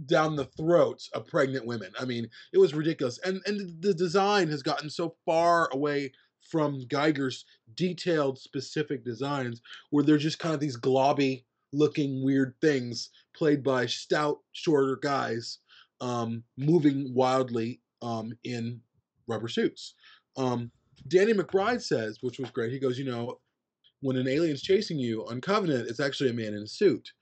[0.07, 4.49] down the throats of pregnant women i mean it was ridiculous and and the design
[4.49, 7.45] has gotten so far away from giger's
[7.75, 13.85] detailed specific designs where they're just kind of these globby looking weird things played by
[13.85, 15.59] stout shorter guys
[16.01, 18.81] um, moving wildly um, in
[19.27, 19.95] rubber suits.
[20.37, 20.71] Um,
[21.09, 22.73] Danny McBride says, which was great.
[22.73, 23.39] He goes, you know,
[24.03, 27.13] when an alien's chasing you on Covenant, it's actually a man in a suit,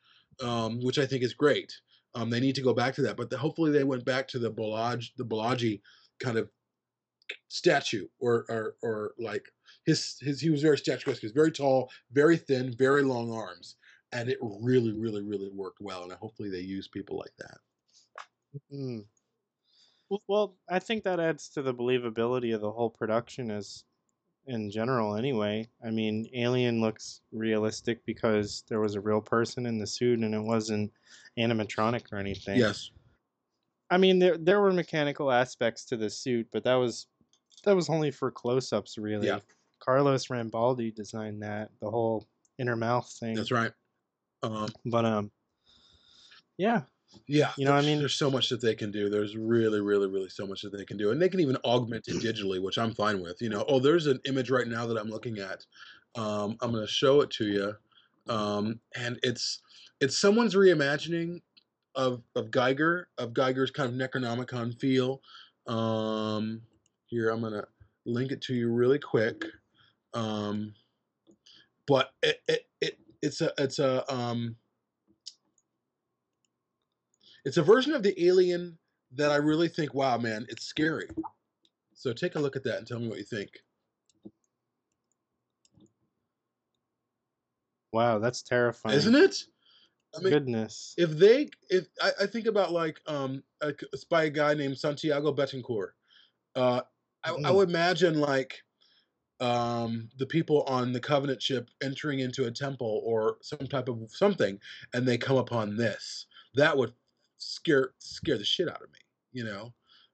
[0.43, 1.73] um, which I think is great.
[2.15, 4.39] Um, they need to go back to that, but the, hopefully they went back to
[4.39, 5.81] the Bolage, the Bolaji
[6.19, 6.51] kind of
[7.49, 9.45] statue, or or or like
[9.87, 11.21] his his he was very statuesque.
[11.21, 13.77] He was very tall, very thin, very long arms,
[14.11, 16.03] and it really, really, really worked well.
[16.03, 17.59] And hopefully they use people like that.
[18.73, 19.05] Mm.
[20.27, 23.85] Well, I think that adds to the believability of the whole production as
[24.51, 25.69] in general anyway.
[25.85, 30.35] I mean, Alien looks realistic because there was a real person in the suit and
[30.35, 30.93] it wasn't
[31.39, 32.59] animatronic or anything.
[32.59, 32.91] Yes.
[33.91, 37.07] I mean, there there were mechanical aspects to the suit, but that was
[37.65, 39.29] that was only for close-ups really.
[39.29, 39.39] Yeah.
[39.79, 42.27] Carlos Rambaldi designed that, the whole
[42.59, 43.35] inner mouth thing.
[43.35, 43.73] That's right.
[44.43, 45.31] Um, But um
[46.59, 46.83] yeah,
[47.27, 47.99] yeah, You know what I mean?
[47.99, 49.09] There's so much that they can do.
[49.09, 52.09] There's really, really, really so much that they can do, and they can even augment
[52.09, 53.41] it digitally, which I'm fine with.
[53.41, 55.65] You know, oh, there's an image right now that I'm looking at.
[56.17, 57.75] Um, I'm going to show it to you,
[58.33, 59.61] um, and it's
[60.01, 61.41] it's someone's reimagining
[61.95, 65.21] of of Giger, of Giger's kind of Necronomicon feel.
[65.67, 66.63] Um,
[67.07, 67.67] here, I'm going to
[68.07, 69.45] link it to you really quick.
[70.15, 70.75] Um,
[71.87, 74.57] but it, it, it it's a it's a um
[77.45, 78.79] it's a version of the alien
[79.13, 81.09] that I really think, wow, man, it's scary.
[81.95, 83.51] So take a look at that and tell me what you think.
[87.93, 88.97] wow, that's terrifying.
[88.97, 89.37] Isn't it?
[90.17, 90.95] I mean, Goodness.
[90.97, 93.73] if they, if I, I think about like, um, a,
[94.13, 95.91] a guy named Santiago Betancourt.
[96.57, 96.83] Uh,
[97.25, 97.55] I, I Mm.
[97.55, 98.63] would imagine like,
[99.41, 103.99] um, the people on the Covenant ship entering into a temple or some type of
[104.11, 104.59] something,
[104.95, 106.27] and they come upon this.
[106.55, 106.93] that would
[107.41, 108.99] scare scare the shit out of me,
[109.33, 109.73] you know.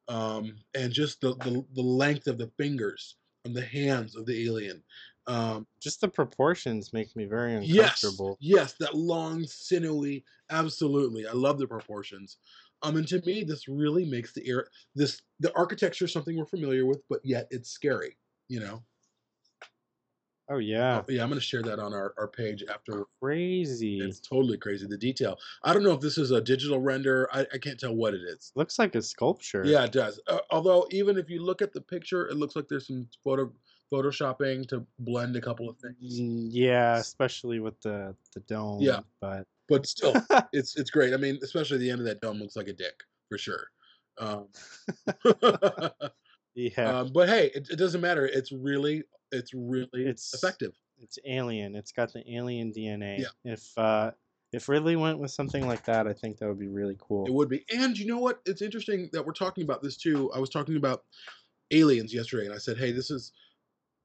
[0.09, 4.47] Um, and just the, the the length of the fingers and the hands of the
[4.47, 4.83] alien.
[5.27, 8.37] Um, Just the proportions make me very yes, uncomfortable.
[8.41, 10.25] yes, that long, sinewy.
[10.51, 12.39] Absolutely, I love the proportions.
[12.83, 16.87] Um, and to me, this really makes the air this the architecture something we're familiar
[16.87, 18.17] with, but yet it's scary.
[18.49, 18.85] You know.
[20.49, 23.05] Oh yeah, Oh, yeah, I'm gonna share that on our, our page after.
[23.21, 24.01] crazy.
[24.09, 24.87] It's totally crazy.
[24.87, 25.39] The detail.
[25.63, 27.29] I don't know if this is a digital render.
[27.33, 28.53] I, I can't tell what it is.
[28.55, 29.65] Looks like a sculpture.
[29.67, 30.21] Yeah, it does.
[30.27, 33.53] Uh, although even if you look at the picture, it looks like there's some photo
[33.93, 36.21] photoshopping to blend a couple of things.
[36.21, 38.83] Mm, Yeah, especially with the the dome.
[38.83, 39.01] Yeah.
[39.21, 40.15] but But still,
[40.53, 41.15] it's it's great.
[41.15, 43.69] I mean, especially the end of that dome looks like a dick for sure.
[44.19, 44.49] Um,
[46.55, 48.27] yeah, um, but hey, it, it doesn't matter.
[48.27, 50.75] It's really it's really It's- effective.
[50.99, 51.75] it's alien.
[51.77, 53.19] It's got the alien DNA.
[53.21, 53.53] Yeah.
[53.53, 54.13] If uh,
[54.53, 57.27] if Ridley went with something like that, I think that would be really cool.
[57.27, 57.65] It would be.
[57.75, 58.41] And you know what?
[58.47, 60.31] It's interesting that we're talking about this too.
[60.33, 61.05] I was talking about
[61.73, 63.33] Aliens yesterday, and I said, "Hey, this is."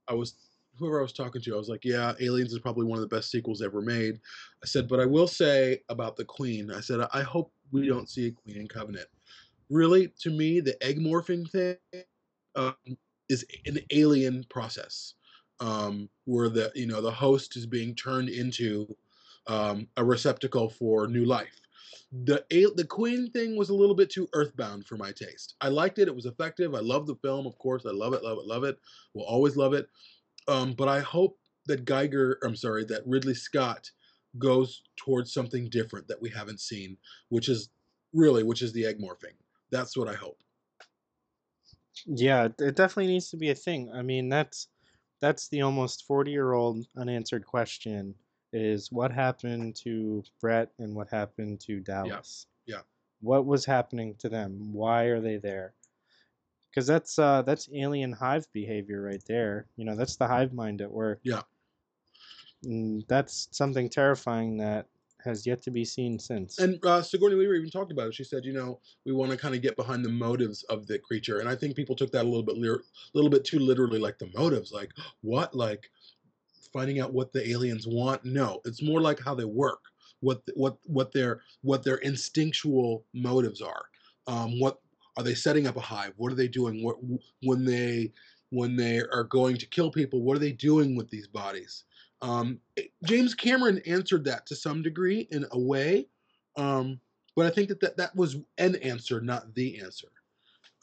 [0.08, 0.34] I was
[0.78, 1.54] whoever I was talking to.
[1.54, 4.20] I was like, "Yeah, Aliens is probably one of the best sequels ever made."
[4.64, 6.72] I said, "But I will say about the Queen.
[6.72, 9.08] I said I hope we don't see a Queen in Covenant.
[9.70, 11.78] Really, to me, the egg morphing thing
[12.56, 12.76] um,
[13.32, 15.16] is an alien process,
[15.60, 18.96] um, where the you know the host is being turned into
[19.48, 21.62] um, a receptacle for new life."
[22.12, 22.44] the
[22.76, 25.56] the queen thing was a little bit too earthbound for my taste.
[25.62, 28.24] I liked it it was effective i love the film of course i love it
[28.24, 28.78] love it love it
[29.14, 29.88] will always love it
[30.48, 33.90] um, but i hope that Giger i'm sorry that ridley scott
[34.38, 36.98] goes towards something different that we haven't seen
[37.30, 37.70] which is
[38.14, 39.36] really which is the egg morphing.
[39.72, 40.40] That's what i hope
[42.06, 43.92] Yeah, it- it definitely needs to be a thing.
[43.92, 44.68] I mean, that's
[45.20, 48.16] that's the almost 40-year-old unanswered question
[48.54, 52.48] is what happened to Brett and what happened to Dallas?
[52.66, 52.82] yeah.
[53.22, 54.74] What was happening to them?
[54.74, 55.74] Why are they there?
[56.74, 59.68] Cuz that's uh that's alien hive behavior right there.
[59.76, 61.20] You know, that's the hive mind at work.
[61.24, 61.44] Yeah.
[62.64, 64.88] And that's something terrifying that
[65.24, 66.60] has yet to be seen since.
[66.60, 68.16] And uh, Sigourney Weaver even talked about it.
[68.16, 71.00] She said, you know, we want to kind of get behind the motives of the
[71.00, 74.00] creature, and I think people took that a little bit, lir- little bit too literally,
[74.00, 75.90] like the motives, like what, like
[76.74, 78.24] finding out what the aliens want.
[78.26, 79.82] No, it's more like how they work,
[80.20, 83.86] what what what their what their instinctual motives are.
[84.28, 84.80] Um, what
[85.18, 86.14] are they setting up a hive?
[86.18, 86.84] What are they doing?
[86.84, 86.98] What
[87.44, 88.14] when they
[88.50, 90.22] when they are going to kill people?
[90.22, 91.86] What are they doing with these bodies?
[92.22, 92.60] Um,
[93.06, 96.08] James Cameron answered that to some degree in a way,
[96.56, 97.00] um,
[97.36, 100.08] but I think that, that that was an answer, not the answer.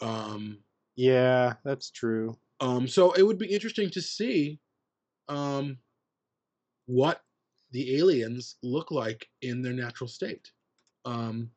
[0.01, 0.59] Um,
[0.97, 2.37] yeah, that's true.
[2.61, 4.59] um, so it would be interesting to see
[5.29, 5.79] um,
[6.87, 7.23] what
[7.71, 10.51] the aliens look like in their natural state.
[11.05, 11.51] Um,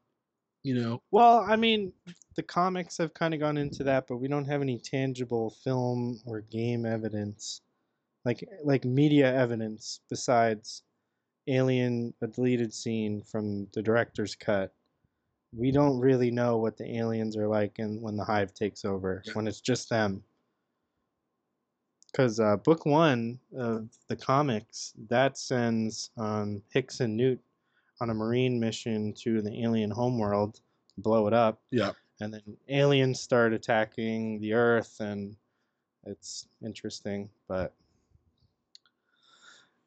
[0.64, 1.92] you know, Well, I mean,
[2.36, 6.20] the comics have kind of gone into that, but we don't have any tangible film
[6.26, 7.62] or game evidence,
[8.26, 10.84] like like media evidence besides
[11.48, 14.72] Alien, a deleted scene from the director's cut.
[15.54, 19.24] We don't really know what the aliens are like and when the hive takes over,
[19.26, 19.34] Yeah.
[19.34, 20.24] when it's just them.
[22.12, 27.40] Because uh, book one of the comics that sends um, Hicks and Newt
[28.02, 30.60] on a marine mission to the alien homeworld,
[31.00, 35.36] blow it up, yeah, and then aliens start attacking the Earth, and
[36.06, 37.30] it's interesting.
[37.48, 37.74] But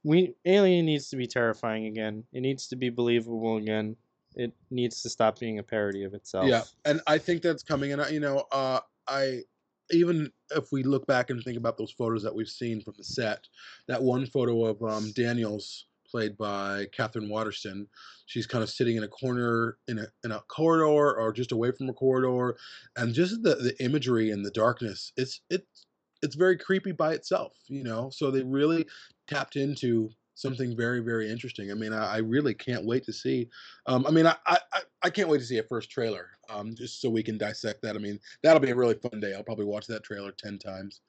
[0.04, 2.24] we Alien needs to be terrifying again.
[2.32, 3.96] It needs to be believable again.
[4.36, 6.46] It needs to stop being a parody of itself.
[6.46, 7.92] yeah, and I think that's coming.
[7.92, 9.42] And you know, uh, I
[9.90, 13.04] even if we look back and think about those photos that we've seen from the
[13.04, 13.48] set,
[13.88, 17.88] that one photo of um, Daniels played by Catherine Waterston.
[18.26, 21.72] She's kind of sitting in a corner in a in a corridor or just away
[21.72, 22.56] from a corridor,
[22.96, 25.12] and just the the imagery and the darkness.
[25.16, 25.86] It's it's
[26.24, 28.10] it's very creepy by itself, you know.
[28.10, 28.86] So they really
[29.28, 31.70] tapped into something very very interesting.
[31.70, 33.48] I mean, I, I really can't wait to see.
[33.86, 36.74] Um, I mean, I, I I- I can't wait to see a first trailer, um,
[36.74, 37.94] just so we can dissect that.
[37.94, 39.34] I mean, that'll be a really fun day.
[39.34, 41.02] I'll probably watch that trailer ten times,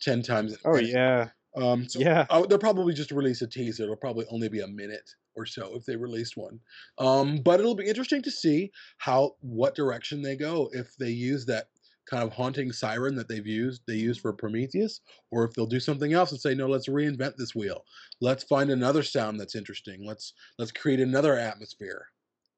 [0.00, 0.56] ten times.
[0.64, 1.30] Oh yeah.
[1.56, 2.26] Um, so Yeah.
[2.30, 3.84] oh, they'll probably just release a teaser.
[3.84, 6.60] It'll probably only be a minute or so if they released one.
[6.98, 11.46] Um, but it'll be interesting to see how what direction they go if they use
[11.46, 11.68] that
[12.06, 15.00] kind of haunting siren that they've used they used for Prometheus,
[15.30, 17.84] or if they'll do something else and say no, let's reinvent this wheel.
[18.20, 20.04] Let's find another sound that's interesting.
[20.06, 22.06] Let's let's create another atmosphere.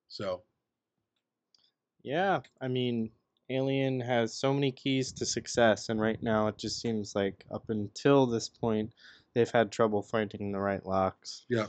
[0.09, 0.43] So
[2.03, 3.11] Yeah, I mean,
[3.51, 7.65] Alien has so many keys to success, and right now it just seems like up
[7.69, 8.93] until this point,
[9.35, 11.45] they've had trouble finding the right locks.
[11.49, 11.67] Yeah.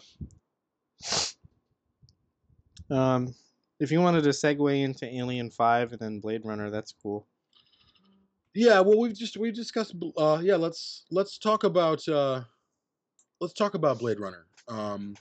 [2.89, 3.35] Um,
[3.79, 7.27] if you wanted to segue into Alien Five and then Blade Runner, that's cool.
[8.53, 9.95] Yeah, well, we've just we've discussed.
[10.17, 12.41] Uh, yeah, let's let's talk about uh,
[13.39, 14.45] let's talk about Blade Runner.
[14.67, 15.15] Um,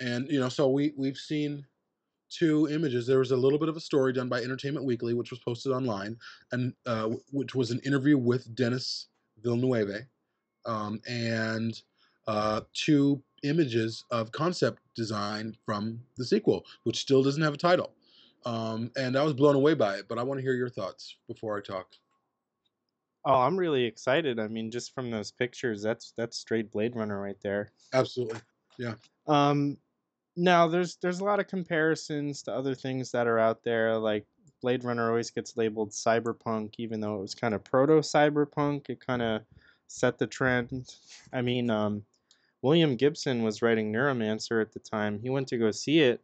[0.00, 1.64] and you know, so we we've seen
[2.28, 3.06] two images.
[3.06, 5.72] There was a little bit of a story done by Entertainment Weekly, which was posted
[5.72, 6.16] online,
[6.52, 9.08] and uh, which was an interview with Denis
[9.42, 10.06] Villeneuve,
[10.64, 11.80] um, and
[12.26, 17.92] uh, two images of concept design from the sequel, which still doesn't have a title.
[18.44, 21.16] Um, and I was blown away by it, but I want to hear your thoughts
[21.28, 21.94] before I talk.
[23.26, 24.38] Oh, I'm really excited.
[24.38, 27.72] I mean, just from those pictures, that's that's straight Blade Runner right there.
[27.92, 28.38] Absolutely.
[28.78, 28.94] Yeah.
[29.26, 29.78] Um,
[30.36, 33.98] now there's there's a lot of comparisons to other things that are out there.
[33.98, 34.26] Like
[34.62, 38.88] Blade Runner always gets labeled cyberpunk, even though it was kind of proto cyberpunk.
[38.90, 39.42] It kind of
[39.88, 40.94] set the trend.
[41.32, 42.04] I mean, um,
[42.62, 45.18] William Gibson was writing Neuromancer at the time.
[45.18, 46.20] He went to go see it,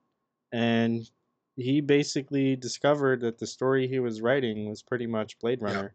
[0.52, 1.10] and
[1.56, 5.60] he basically discovered that the story he was writing was pretty much Blade.
[5.60, 5.94] Runner.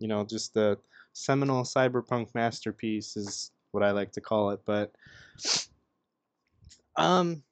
[0.00, 0.78] You know, just the
[1.12, 4.60] seminal cyberpunk masterpiece is what I like to call it.
[4.64, 4.92] But
[6.96, 7.42] um,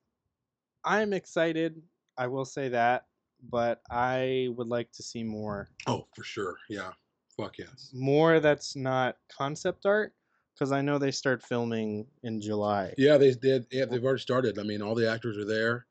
[0.85, 1.83] I'm excited.
[2.17, 3.05] I will say that,
[3.51, 5.69] but I would like to see more.
[5.87, 6.57] Oh, for sure.
[6.69, 6.91] Yeah.
[7.37, 7.91] Fuck yes.
[7.95, 10.13] More that's not concept art,
[10.55, 12.95] because I know they start filming in July.
[12.99, 13.67] Yeah, they did.
[13.71, 14.59] Yeah, they've already started.
[14.59, 15.87] I mean, all the actors are there.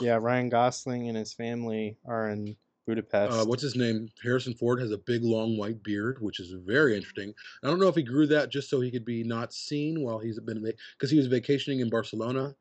[0.00, 3.32] Yeah, Ryan Gosling and his family are in Budapest.
[3.32, 4.08] Uh, what's his name?
[4.22, 7.32] Harrison Ford has a big, long white beard, which is very interesting.
[7.62, 10.18] I don't know if he grew that just so he could be not seen while
[10.18, 12.54] he's been because he was vacationing in Barcelona,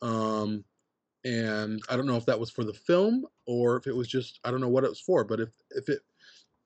[0.00, 0.64] um,
[1.24, 4.40] and I don't know if that was for the film or if it was just
[4.44, 5.24] I don't know what it was for.
[5.24, 6.00] But if if it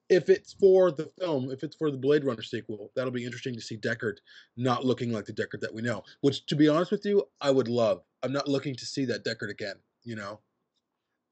[0.09, 3.55] if it's for the film, if it's for the Blade Runner sequel, that'll be interesting
[3.55, 4.17] to see Deckard
[4.57, 6.03] not looking like the Deckard that we know.
[6.21, 8.03] Which, to be honest with you, I would love.
[8.23, 9.77] I'm not looking to see that Deckard again.
[10.05, 10.41] You know.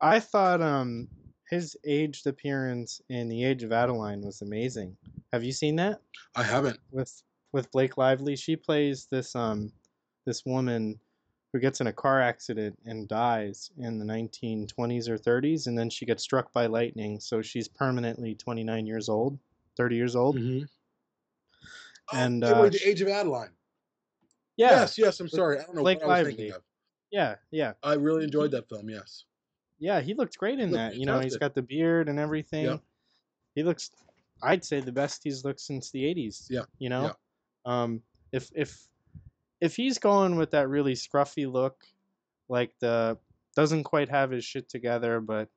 [0.00, 1.08] I thought um
[1.48, 4.96] his aged appearance in The Age of Adaline was amazing.
[5.32, 6.00] Have you seen that
[6.36, 6.78] I haven't.
[6.90, 7.22] with
[7.52, 8.36] with Blake Lively?
[8.36, 9.72] She plays this um
[10.26, 10.98] this woman
[11.52, 15.88] who gets in a car accident and dies in the 1920s or 30s, and then
[15.88, 19.38] she gets struck by lightning, so she's permanently 29 years old,
[19.76, 20.36] 30 years old.
[20.36, 20.64] Mm-hmm.
[22.12, 23.50] And, oh, uh, the Age of Adaline.
[24.58, 25.20] Yeah, Yes, yes.
[25.20, 25.58] I'm sorry.
[25.58, 26.56] I don't know Blake what I was thinking Lively.
[26.56, 26.62] of.
[27.10, 28.90] yeah, yeah, I really enjoyed that film.
[28.90, 29.24] Yes.
[29.78, 30.00] Yeah.
[30.00, 30.94] He looked great in Looked that.
[30.96, 32.64] You know, he's got the beard and everything.
[33.54, 33.90] He looks,
[34.42, 36.46] I'd say, the best he's looked since the 80s.
[36.48, 37.12] Yeah, You know,
[37.64, 38.02] um,
[38.32, 38.86] if if
[39.60, 41.84] if he's going with that really scruffy look,
[42.48, 43.18] like the
[43.56, 45.48] doesn't quite have his shit together, but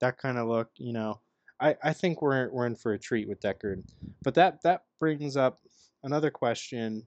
[0.00, 1.20] that kind of look, you know,
[1.60, 3.84] I, I think we're we're in for a treat with Deckard.
[4.22, 5.60] But that that brings up
[6.02, 7.06] another question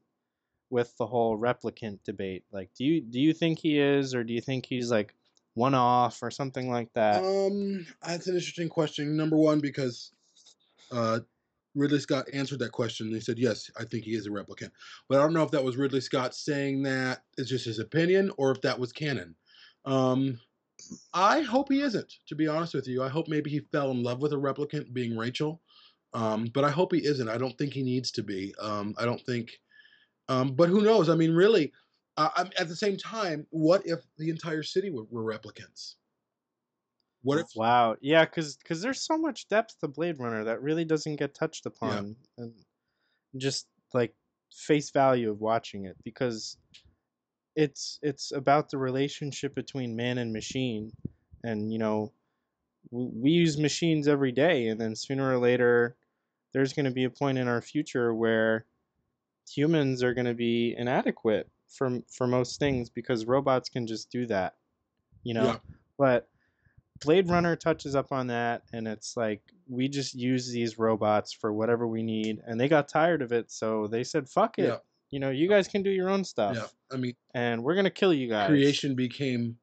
[0.70, 2.44] with the whole replicant debate.
[2.52, 5.14] Like, do you do you think he is, or do you think he's like
[5.54, 7.24] one off or something like that?
[7.24, 9.18] Um, that's an interesting question.
[9.18, 10.12] Number one, because
[10.92, 11.20] uh,
[11.76, 13.10] Ridley Scott answered that question.
[13.10, 14.72] He said, "Yes, I think he is a replicant."
[15.08, 18.32] But I don't know if that was Ridley Scott saying that it's just his opinion,
[18.38, 19.36] or if that was canon.
[19.86, 20.40] Um,
[21.14, 22.14] I hope he isn't.
[22.28, 24.94] To be honest with you, I hope maybe he fell in love with a replicant,
[24.94, 25.62] being Rachel.
[26.14, 27.30] Um, but I hope he isn't.
[27.30, 28.54] I don't think he needs to be.
[28.60, 29.52] Um, I don't think.
[30.28, 31.10] Um, but who knows?
[31.10, 31.72] I mean, really.
[32.18, 35.96] Uh, I'm, at the same time, what if the entire city were, were replicants?
[37.24, 40.86] What if Wow, yeah, because because there's so much depth to Blade Runner that really
[40.86, 42.54] doesn't get touched upon, and
[43.38, 44.14] just like
[44.52, 46.58] face value of watching it because
[47.56, 50.92] it's it's about the relationship between man and machine,
[51.44, 52.12] and you know
[52.90, 55.96] we use machines every day, and then sooner or later
[56.54, 58.66] there's going to be a point in our future where
[59.48, 64.26] humans are going to be inadequate for for most things because robots can just do
[64.28, 64.56] that,
[65.24, 65.46] you know.
[65.46, 65.58] Yeah.
[65.98, 66.28] But
[67.04, 71.52] Blade Runner touches up on that, and it's like we just use these robots for
[71.54, 74.78] whatever we need, and they got tired of it, so they said, "Fuck it." Yeah.
[75.10, 77.90] You know, you guys can do your own stuff, Yeah, I mean, and we're gonna
[77.90, 78.48] kill you guys.
[78.48, 79.58] creation became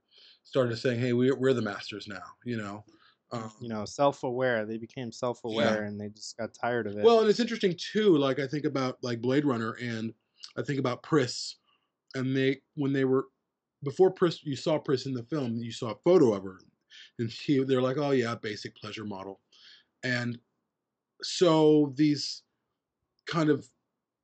[0.45, 2.85] started saying, "Hey, we're we're the masters now." You know.
[3.31, 4.65] Um, You know, self-aware.
[4.65, 7.05] They became self-aware, and they just got tired of it.
[7.05, 8.17] Well, and it's interesting too.
[8.17, 10.15] Like I think about like Blade Runner, and
[10.57, 11.57] I think about Pris,
[12.15, 13.27] and they when they were
[13.85, 15.57] before Pris, you saw Pris in the film.
[15.59, 16.59] You saw a photo of her,
[17.19, 19.41] and she they're like, "Oh yeah, basic pleasure model,"
[20.03, 20.39] and
[21.23, 22.43] so these
[23.27, 23.69] kind of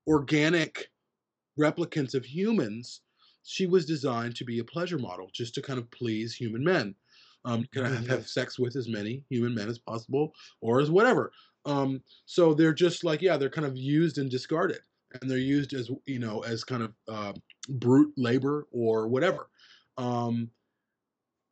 [0.07, 0.91] organic
[1.59, 3.03] replicants of humans,
[3.45, 6.95] she was designed to be a pleasure model, just to kind of please human men.
[7.47, 10.33] Um, can have, have sex with as many human men as possible,
[10.63, 11.31] or as whatever.
[11.67, 14.81] Um, so they're just like, yeah, they're kind of used and discarded,
[15.21, 17.33] and they're used as you know as kind of uh,
[17.69, 19.49] brute labor or whatever.
[19.97, 20.51] Um,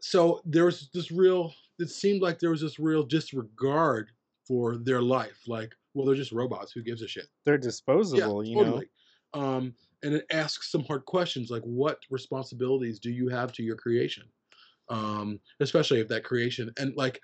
[0.01, 1.53] so there was this real.
[1.79, 4.11] It seemed like there was this real disregard
[4.47, 5.41] for their life.
[5.47, 6.73] Like, well, they're just robots.
[6.73, 7.27] Who gives a shit?
[7.45, 8.65] They're disposable, you know.
[8.65, 8.89] totally.
[9.35, 13.77] Um, and it asks some hard questions like, what responsibilities do you have to your
[13.77, 14.25] creation?
[14.89, 17.21] Um, especially if that creation and like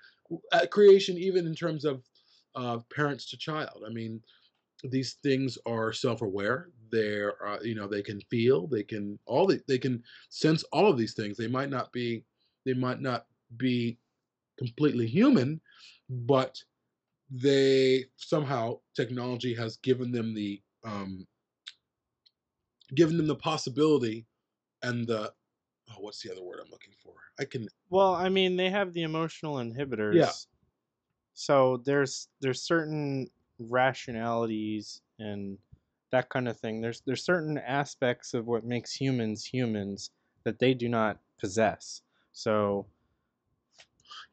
[0.53, 2.01] at creation, even in terms of
[2.55, 3.83] uh, parents to child.
[3.85, 4.21] I mean,
[4.83, 6.69] these things are self-aware.
[6.91, 8.67] They're, uh, you know, they can feel.
[8.67, 11.37] They can all the, they can sense all of these things.
[11.37, 12.23] They might not be,
[12.65, 13.27] they might not
[13.57, 13.99] be
[14.57, 15.61] completely human,
[16.09, 16.63] but
[17.29, 21.27] they somehow technology has given them the um,
[22.95, 24.25] given them the possibility
[24.83, 25.33] and the
[25.91, 27.13] oh, what's the other word I'm looking for?
[27.39, 30.15] I can Well, I mean, they have the emotional inhibitors.
[30.15, 30.31] yeah
[31.33, 33.29] So there's there's certain
[33.59, 35.57] rationalities and
[36.11, 36.81] that kind of thing.
[36.81, 40.11] There's there's certain aspects of what makes humans humans
[40.43, 42.01] that they do not possess.
[42.31, 42.85] So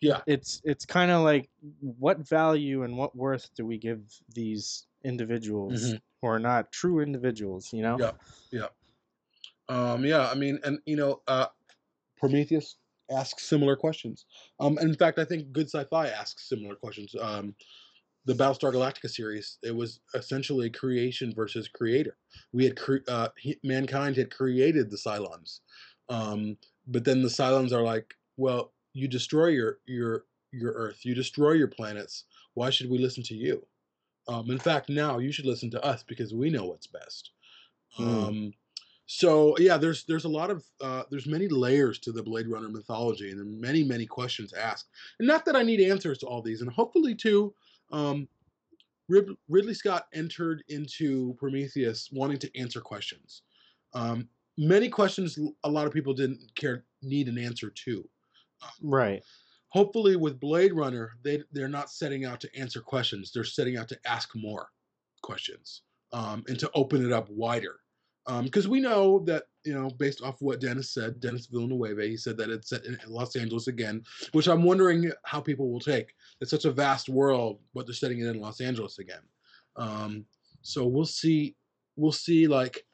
[0.00, 1.48] yeah it's it's kind of like
[1.80, 4.00] what value and what worth do we give
[4.34, 6.00] these individuals Mhm.
[6.20, 7.98] who are not true individuals, you know?
[7.98, 8.12] Yeah.
[8.50, 8.68] yeah
[9.68, 11.46] um yeah I mean and you know uh
[12.16, 12.76] Prometheus
[13.10, 14.26] asks similar questions.
[14.60, 17.14] Um in fact I think Good Sci-Fi asks similar questions.
[17.20, 17.54] Um
[18.26, 22.16] the Battlestar Galactica series, it was essentially creation versus creator.
[22.52, 25.60] We had cre- uh, he, mankind had created the Cylons,
[26.08, 26.56] um,
[26.88, 31.52] but then the Cylons are like, well, you destroy your your your Earth, you destroy
[31.52, 32.24] your planets.
[32.54, 33.64] Why should we listen to you?
[34.28, 37.30] Um, in fact, now you should listen to us because we know what's best.
[37.94, 38.08] Hmm.
[38.08, 38.52] Um,
[39.06, 42.68] so yeah, there's there's a lot of uh, there's many layers to the Blade Runner
[42.68, 44.88] mythology, and there are many many questions asked.
[45.20, 47.54] And not that I need answers to all these, and hopefully too.
[47.90, 48.28] Um,
[49.08, 53.42] Rid- Ridley Scott entered into Prometheus wanting to answer questions.
[53.94, 54.28] Um,
[54.58, 58.08] many questions a lot of people didn't care need an answer to.
[58.82, 59.22] Right.
[59.68, 63.30] Hopefully, with Blade Runner, they they're not setting out to answer questions.
[63.32, 64.68] They're setting out to ask more
[65.22, 65.82] questions
[66.12, 67.76] um, and to open it up wider.
[68.26, 72.36] Because we know that you know, based off what Denis said, Denis Villeneuve, he said
[72.36, 76.14] that it's set in Los Angeles again, which I'm wondering how people will take.
[76.40, 79.22] It's such a vast world, but they're setting it in Los Angeles again.
[79.74, 80.24] Um,
[80.62, 81.56] so we'll see.
[81.96, 82.84] We'll see like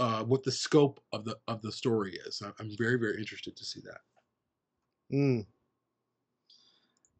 [0.00, 2.42] uh, what the scope of the of the story is.
[2.58, 5.16] I'm very very interested to see that.
[5.16, 5.46] Mm.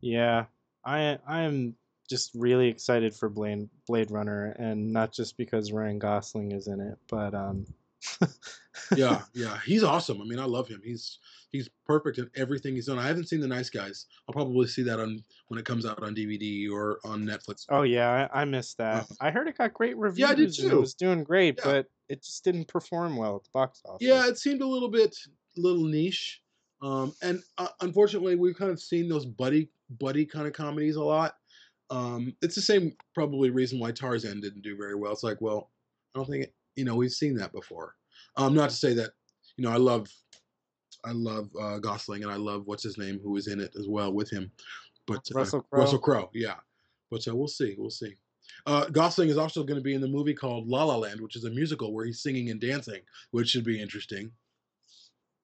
[0.00, 0.46] Yeah,
[0.84, 1.76] I I am
[2.08, 6.80] just really excited for Blade Blade Runner, and not just because Ryan Gosling is in
[6.80, 7.66] it, but um.
[8.96, 10.22] yeah, yeah, he's awesome.
[10.22, 10.80] I mean, I love him.
[10.82, 11.18] He's
[11.50, 12.98] he's perfect in everything he's done.
[12.98, 14.06] I haven't seen The Nice Guys.
[14.28, 17.66] I'll probably see that on when it comes out on DVD or on Netflix.
[17.68, 19.02] Oh yeah, I, I missed that.
[19.02, 20.20] Uh, I heard it got great reviews.
[20.20, 21.64] Yeah, I did and it was doing great, Yeah.
[21.64, 24.06] but it just didn't perform well at the box office.
[24.06, 25.16] Yeah, it seemed a little bit
[25.56, 26.40] little niche.
[26.80, 29.68] Um, and uh, unfortunately, we've kind of seen those buddy
[29.98, 31.34] buddy kind of comedies a lot.
[31.90, 35.12] Um, it's the same probably reason why Tarzan didn't do very well.
[35.12, 35.70] It's like, well,
[36.14, 37.94] I don't think you know we've seen that before.
[38.36, 39.10] Um, not to say that
[39.56, 40.08] you know I love
[41.04, 43.88] I love uh, Gosling and I love what's his name who was in it as
[43.88, 44.50] well with him,
[45.06, 45.80] but uh, Russell Crowe.
[45.80, 46.56] Russell Crowe, yeah.
[47.10, 48.14] But uh, we'll see, we'll see.
[48.66, 51.36] Uh, Gosling is also going to be in the movie called La La Land, which
[51.36, 54.30] is a musical where he's singing and dancing, which should be interesting.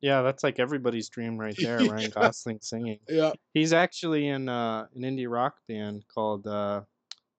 [0.01, 1.79] Yeah, that's like everybody's dream right there.
[1.91, 2.99] Ryan Gosling singing.
[3.09, 6.83] Yeah, He's actually in uh, an indie rock band called uh,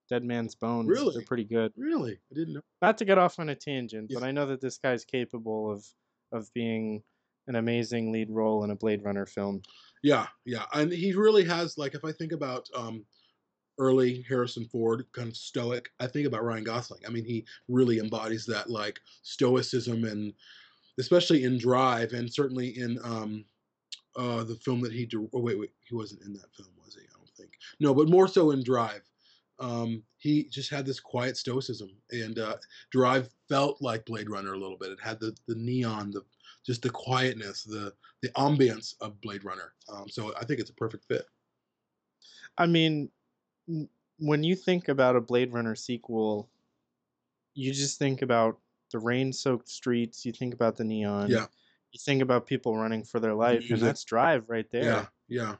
[0.09, 0.89] Dead Man's Bones.
[0.89, 1.13] Really?
[1.13, 1.71] They're pretty good.
[1.77, 2.61] really, I didn't know.
[2.81, 4.19] Not to get off on a tangent, Yeah.
[4.19, 5.85] but I know that this guy's capable of
[6.31, 7.03] of being
[7.47, 9.61] an amazing lead role in a Blade Runner film.
[10.03, 13.05] Yeah, yeah, and he really has like if I think about um,
[13.79, 15.89] early Harrison Ford, kind of stoic.
[15.99, 17.01] I think about Ryan Gosling.
[17.07, 20.33] I mean, he really embodies that like stoicism and
[20.99, 23.45] especially in Drive and certainly in um,
[24.15, 25.05] uh, the film that he.
[25.05, 27.01] dir- Oh wait, wait, he wasn't in that film, was he?
[27.01, 27.51] I don't think.
[27.79, 29.01] No, but more so in Drive.
[29.59, 32.57] Um, he just had this quiet stoicism, and uh,
[32.91, 34.91] Drive felt like Blade Runner a little bit.
[34.91, 36.21] It had the the neon, the
[36.65, 39.73] just the quietness, the the ambience of Blade Runner.
[39.89, 41.25] Um, so I think it's a perfect fit.
[42.57, 43.09] I mean,
[44.19, 46.49] when you think about a Blade Runner sequel,
[47.53, 48.59] you just think about
[48.91, 50.25] the rain-soaked streets.
[50.25, 51.29] You think about the neon.
[51.29, 51.45] Yeah.
[51.91, 54.83] You think about people running for their life, and that's Drive right there.
[54.83, 55.55] Yeah, yeah,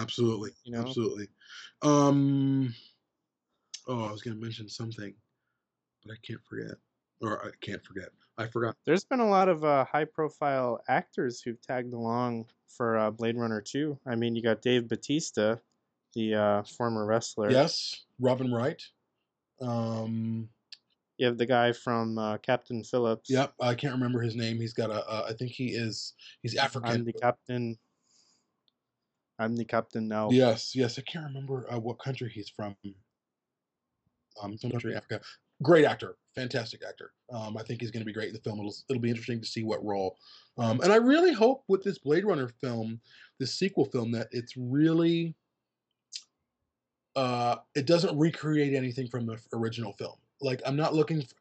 [0.00, 0.82] absolutely, You know?
[0.82, 1.28] absolutely.
[1.82, 2.74] Um,
[3.88, 5.12] oh, I was going to mention something,
[6.04, 6.76] but I can't forget,
[7.20, 8.10] or I can't forget.
[8.38, 8.76] I forgot.
[8.86, 13.60] There's been a lot of uh, high-profile actors who've tagged along for uh, Blade Runner
[13.60, 13.98] 2.
[14.06, 15.56] I mean, you got Dave Batista,
[16.14, 17.50] the uh, former wrestler.
[17.50, 18.82] Yes, Robin Wright.
[19.60, 20.48] Um,
[21.22, 23.30] You have the guy from uh, Captain Phillips.
[23.30, 24.56] yep, I can't remember his name.
[24.60, 25.08] He's got a.
[25.08, 26.14] Uh, I think he is.
[26.42, 26.90] He's African.
[26.90, 27.78] I'm the captain.
[29.38, 30.30] I'm the captain now.
[30.32, 30.98] Yes, yes.
[30.98, 32.74] I can't remember uh, what country he's from.
[34.42, 35.20] Um, some country in Africa.
[35.62, 37.12] Great actor, fantastic actor.
[37.32, 38.58] Um, I think he's going to be great in the film.
[38.58, 40.18] It'll it'll be interesting to see what role.
[40.58, 43.00] Um, and I really hope with this Blade Runner film,
[43.38, 45.36] this sequel film, that it's really.
[47.14, 50.16] Uh, it doesn't recreate anything from the original film.
[50.42, 51.22] Like I'm not looking.
[51.22, 51.34] For,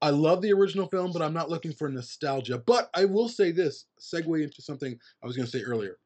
[0.00, 2.58] I love the original film, but I'm not looking for nostalgia.
[2.58, 5.98] But I will say this: segue into something I was going to say earlier.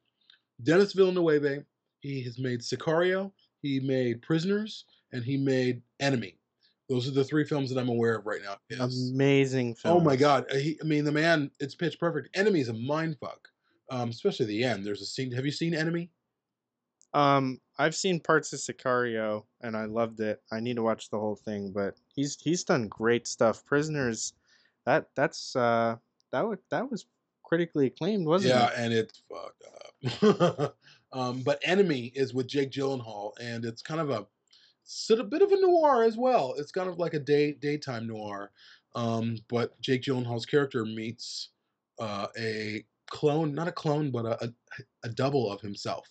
[0.61, 1.65] Denis Villeneuve,
[1.99, 3.31] he has made Sicario,
[3.61, 6.37] he made Prisoners, and he made Enemy.
[6.89, 8.57] Those are the three films that I'm aware of right now.
[8.69, 9.09] Yes.
[9.11, 9.97] Amazing film.
[9.97, 10.45] Oh my God!
[10.51, 12.35] He, I mean, the man, it's pitch perfect.
[12.35, 13.47] Enemy is a mind fuck,
[13.89, 14.85] um, especially the end.
[14.85, 15.31] There's a scene.
[15.31, 16.09] Have you seen Enemy?
[17.13, 20.41] Um, I've seen parts of Sicario and I loved it.
[20.51, 23.65] I need to watch the whole thing, but he's he's done great stuff.
[23.65, 24.33] Prisoners,
[24.85, 25.97] that that's uh
[26.31, 27.05] that was that was
[27.43, 28.73] critically acclaimed, wasn't yeah, it?
[28.75, 30.75] Yeah, and it's fucked up.
[31.13, 34.25] um, but Enemy is with Jake Gyllenhaal, and it's kind of a
[34.83, 36.55] it's a bit of a noir as well.
[36.57, 38.51] It's kind of like a day daytime noir.
[38.95, 41.49] Um, but Jake Gyllenhaal's character meets
[41.99, 44.53] uh, a clone, not a clone, but a, a,
[45.05, 46.07] a double of himself.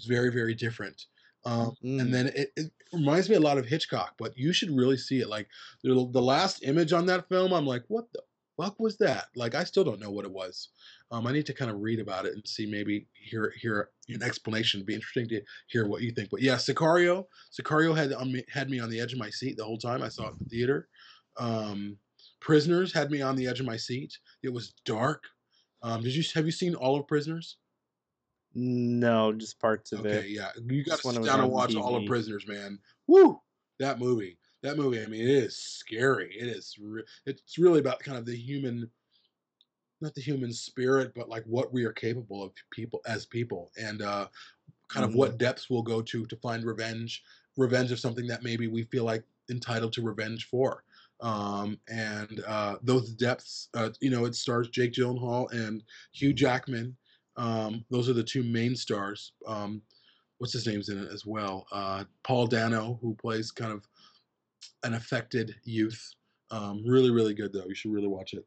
[0.00, 1.04] It's very, very different.
[1.44, 2.00] Um, Mm.
[2.00, 5.20] And then it, it reminds me a lot of Hitchcock, but you should really see
[5.20, 5.28] it.
[5.28, 5.46] Like
[5.82, 8.22] the, the last image on that film, I'm like, what the
[8.60, 9.26] fuck was that?
[9.36, 10.68] Like I still don't know what it was.
[11.10, 14.22] Um, I need to kind of read about it and see maybe hear hear an
[14.22, 14.78] explanation.
[14.78, 16.30] It'd be interesting to hear what you think.
[16.30, 19.58] But yeah, Sicario, Sicario had on me had me on the edge of my seat
[19.58, 20.02] the whole time.
[20.02, 20.88] I saw it in the theater.
[21.38, 21.98] Um,
[22.40, 24.18] Prisoners had me on the edge of my seat.
[24.42, 25.24] It was dark.
[25.82, 27.56] Um, did you have you seen all of Prisoners?
[28.54, 30.30] No, just parts of Okay, it.
[30.30, 32.78] yeah, you got to sit down and watch all of Prisoners, man.
[33.06, 33.40] Woo!
[33.78, 35.02] That movie, that movie.
[35.02, 36.34] I mean, it is scary.
[36.36, 36.76] It is.
[36.78, 38.90] Re- it's really about kind of the human,
[40.00, 44.02] not the human spirit, but like what we are capable of people as people, and
[44.02, 44.28] uh,
[44.88, 45.16] kind of Mhm.
[45.16, 47.22] what depths we'll go to to find revenge,
[47.56, 50.84] revenge of something that maybe we feel like entitled to revenge for.
[51.20, 56.96] Um, and uh, those depths, uh, you know, it stars Jake Gyllenhaal and Hugh Jackman.
[57.40, 59.32] Um, those are the two main stars.
[59.46, 59.80] Um,
[60.38, 61.66] what's his name's in it as well?
[61.72, 63.82] Uh, Paul Dano, who plays kind of
[64.84, 66.14] an affected youth.
[66.50, 67.64] Um, really, really good though.
[67.66, 68.44] You should really watch it.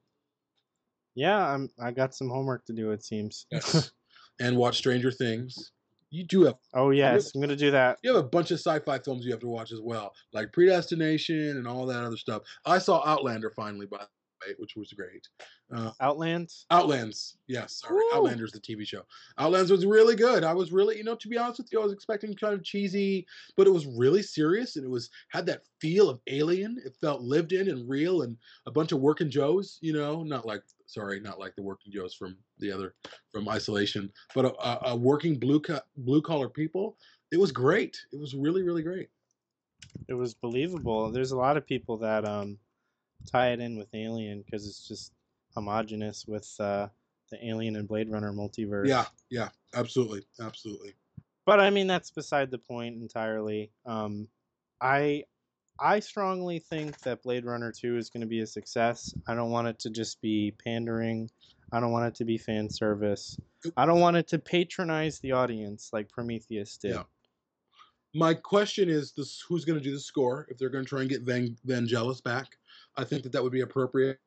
[1.15, 3.47] Yeah, I'm I got some homework to do it seems.
[3.51, 3.91] Yes.
[4.39, 5.71] and watch Stranger Things.
[6.11, 7.97] You do have oh yes, I'm gonna do that.
[8.03, 11.57] you have a bunch of sci-fi films you have to watch as well, like Predestination
[11.57, 12.43] and all that other stuff.
[12.63, 14.05] I saw Outlander finally, by
[14.45, 15.27] the way, which was great.
[15.75, 16.51] Uh, Outland.
[16.71, 18.17] Outlands, yes, sorry, Woo!
[18.17, 19.03] Outlander's the TV show.
[19.37, 20.43] Outlands was really good.
[20.43, 22.63] I was really, you know, to be honest with you, I was expecting kind of
[22.63, 23.25] cheesy,
[23.57, 26.77] but it was really serious and it was had that feel of Alien.
[26.85, 30.45] It felt lived in and real, and a bunch of working Joes, you know, not
[30.45, 32.93] like sorry, not like the working Joes from the other
[33.31, 36.97] from Isolation, but a, a, a working blue co- blue collar people.
[37.31, 37.97] It was great.
[38.11, 39.09] It was really, really great.
[40.07, 41.11] It was believable.
[41.11, 42.57] There's a lot of people that um
[43.25, 45.13] tie it in with Alien because it's just
[45.55, 46.87] homogenous with uh,
[47.31, 48.87] the Alien and Blade Runner multiverse.
[48.87, 50.93] Yeah, yeah, absolutely, absolutely.
[51.45, 53.71] but I mean that's beside the point entirely.
[53.85, 54.27] Um,
[54.81, 55.23] I
[55.79, 59.13] I strongly think that Blade Runner 2 is going to be a success.
[59.27, 61.29] I don't want it to just be pandering.
[61.71, 63.37] I don't want it to be fan service.
[63.75, 66.91] I don't want it to patronize the audience like Prometheus did.
[66.91, 67.03] Yeah.
[68.13, 70.45] My question is this: Who's going to do the score?
[70.49, 72.57] If they're going to try and get Van Vangelis back,
[72.97, 74.19] I think that that would be appropriate.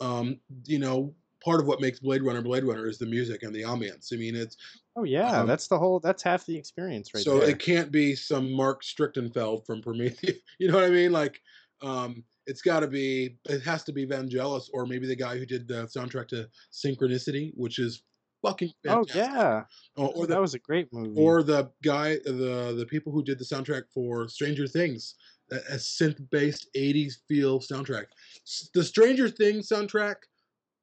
[0.00, 1.14] Um, you know,
[1.44, 4.12] part of what makes Blade Runner Blade Runner is the music and the ambiance.
[4.12, 4.56] I mean, it's
[4.96, 6.00] Oh yeah, Um, that's the whole.
[6.00, 7.50] That's half the experience right so there.
[7.50, 10.38] it can't be some Marc Streitenfeld from Prometheus.
[10.58, 11.10] You know what I mean?
[11.12, 11.40] Like,
[11.82, 13.36] um, it's got to be.
[13.46, 17.52] It has to be Vangelis or maybe the guy who did the soundtrack to Synchronicity,
[17.56, 18.02] which is
[18.42, 19.64] fucking oh yeah,
[19.96, 21.14] Or, or the that was a great movie.
[21.16, 25.14] or the guy the the people who did the soundtrack for Stranger Things,
[25.50, 28.06] a, a synth-based '80s feel soundtrack.
[28.46, 30.16] S- The Stranger Things soundtrack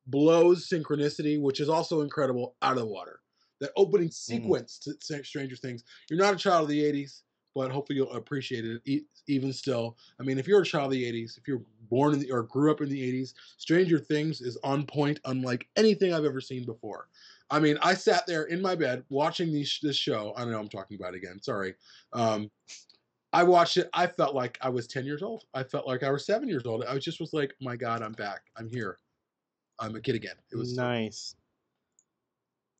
[0.07, 3.21] blows Synchronicity, which is also incredible, out of the water.
[3.59, 5.83] That opening sequence to Stranger Things.
[6.09, 9.97] You're not a child of the '80s, but hopefully you'll appreciate it e- even still.
[10.19, 12.43] I mean, if you're a child of the '80s, if you're born in the or
[12.43, 16.65] grew up in the '80s, Stranger Things is on point, unlike anything I've ever seen
[16.65, 17.09] before.
[17.51, 20.33] I mean, I sat there in my bed watching these, this show.
[20.37, 21.41] I don't know I'm talking about it again.
[21.41, 21.75] Sorry.
[22.13, 22.49] Um,
[23.33, 23.89] I watched it.
[23.93, 25.45] I felt like I was 10 years old.
[25.53, 26.83] I felt like I was seven years old.
[26.83, 28.41] I was just was like, my God, I'm back.
[28.57, 28.97] I'm here.
[29.79, 30.35] I'm a kid again.
[30.51, 31.35] It was nice.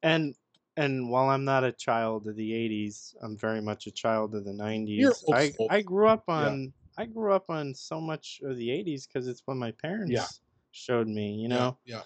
[0.04, 0.36] And
[0.78, 4.46] and while I'm not a child of the '80s, I'm very much a child of
[4.46, 5.24] the '90s.
[5.34, 5.54] I.
[5.70, 6.34] I grew up Yeah.
[6.36, 10.42] on I grew up on so much of the '80s because it's what my parents
[10.72, 11.34] showed me.
[11.34, 12.04] You yeah, know, Yeah.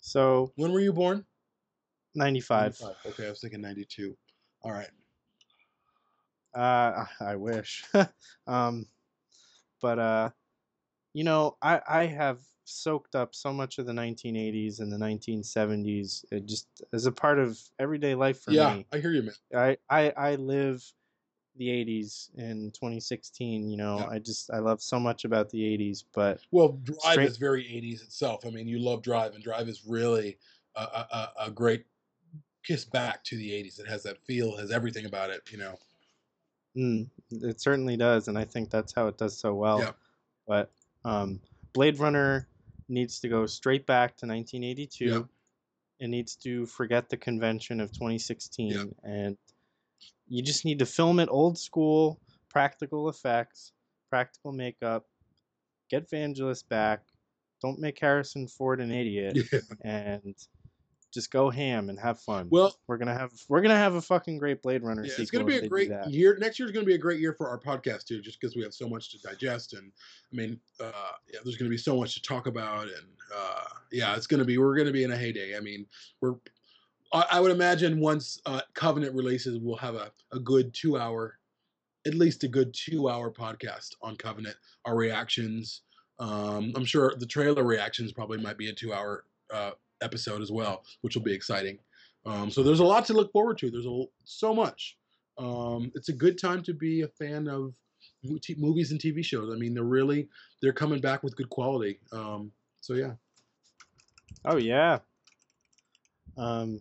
[0.00, 1.26] so When were you born?
[2.14, 2.80] '95.
[2.80, 3.12] 95.
[3.12, 4.16] Okay, I was thinking 92.
[4.62, 4.90] All right.
[6.54, 7.84] Uh, I wish.
[8.46, 8.86] um,
[9.80, 10.30] but uh,
[11.14, 16.24] you know, I I have soaked up so much of the 1980s and the 1970s.
[16.30, 18.86] It just as a part of everyday life for yeah, me.
[18.92, 19.34] I hear you, man.
[19.54, 20.84] I, I I live
[21.56, 23.68] the 80s in 2016.
[23.68, 24.06] You know, Yeah.
[24.08, 26.04] I just I love so much about the 80s.
[26.12, 28.46] But Well, Drive Straight- is very 80s itself.
[28.46, 30.38] I mean, you love Drive, and Drive is really
[30.76, 31.84] a, a, a- a great
[32.62, 33.80] kiss back to the 80s.
[33.80, 35.76] It has that feel, has everything about it, you know.
[36.76, 39.80] Mm, it certainly does, and I think that's how it does so well.
[39.80, 39.92] Yeah.
[40.46, 40.70] But
[41.04, 41.40] um,
[41.72, 42.48] Blade Runner
[42.88, 45.04] needs to go straight back to 1982.
[45.04, 45.20] Yeah.
[46.00, 48.84] It needs to forget the convention of 2016, Yeah.
[49.04, 49.36] and
[50.28, 52.18] you just need to film it old school,
[52.48, 53.72] practical effects,
[54.08, 55.06] practical makeup.
[55.90, 57.02] Get Vangelis back.
[57.60, 59.36] Don't make Harrison Ford an idiot,
[59.84, 60.34] and
[61.12, 62.48] just go ham and have fun.
[62.50, 65.46] Well, we're gonna have we're gonna have a fucking great Blade Runner yeah, it's going
[65.46, 66.36] to be a great year.
[66.38, 68.56] Next year is going to be a great year for our podcast, too, just because
[68.56, 69.74] we have so much to digest.
[69.74, 69.92] And
[70.32, 72.84] I mean, uh, yeah, there's going to be so much to talk about.
[72.84, 75.56] And uh, yeah, it's going to be, we're going to be in a heyday.
[75.56, 75.86] I mean,
[76.20, 76.34] we're,
[77.12, 81.38] I, I would imagine once uh, Covenant releases, we'll have a, a good two hour,
[82.06, 85.82] at least a good two hour podcast on Covenant, our reactions.
[86.18, 89.72] Um, I'm sure the trailer reactions probably might be a two hour uh,
[90.02, 91.78] episode as well, which will be exciting.
[92.26, 93.70] Um, so there's a lot to look forward to.
[93.70, 94.96] There's a, so much.
[95.38, 97.72] Um, it's a good time to be a fan of
[98.56, 99.52] movies and TV shows.
[99.52, 100.28] I mean, they're really
[100.60, 101.98] they're coming back with good quality.
[102.12, 103.12] Um, so yeah,
[104.44, 104.98] Oh yeah.
[106.36, 106.80] Um,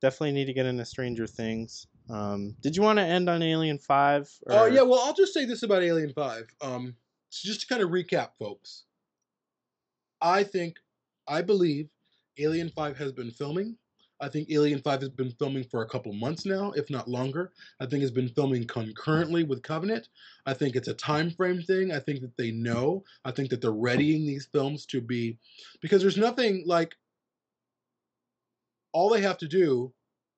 [0.00, 1.86] definitely need to get into Stranger Things.
[2.10, 4.30] Um, did you want to end on Alien Five?
[4.48, 4.82] Oh yeah.
[4.82, 6.46] Well, I'll just say this about Alien Five.
[6.60, 6.94] Um,
[7.30, 8.84] so just to kind of recap, folks.
[10.20, 10.76] I think,
[11.28, 11.88] I believe,
[12.38, 13.76] Alien Five has been filming.
[14.20, 17.52] I think Alien Five has been filming for a couple months now, if not longer.
[17.80, 20.08] I think it's been filming concurrently with Covenant.
[20.46, 21.92] I think it's a time frame thing.
[21.92, 23.04] I think that they know.
[23.24, 25.38] I think that they're readying these films to be,
[25.80, 26.94] because there's nothing like.
[28.92, 29.92] All they have to do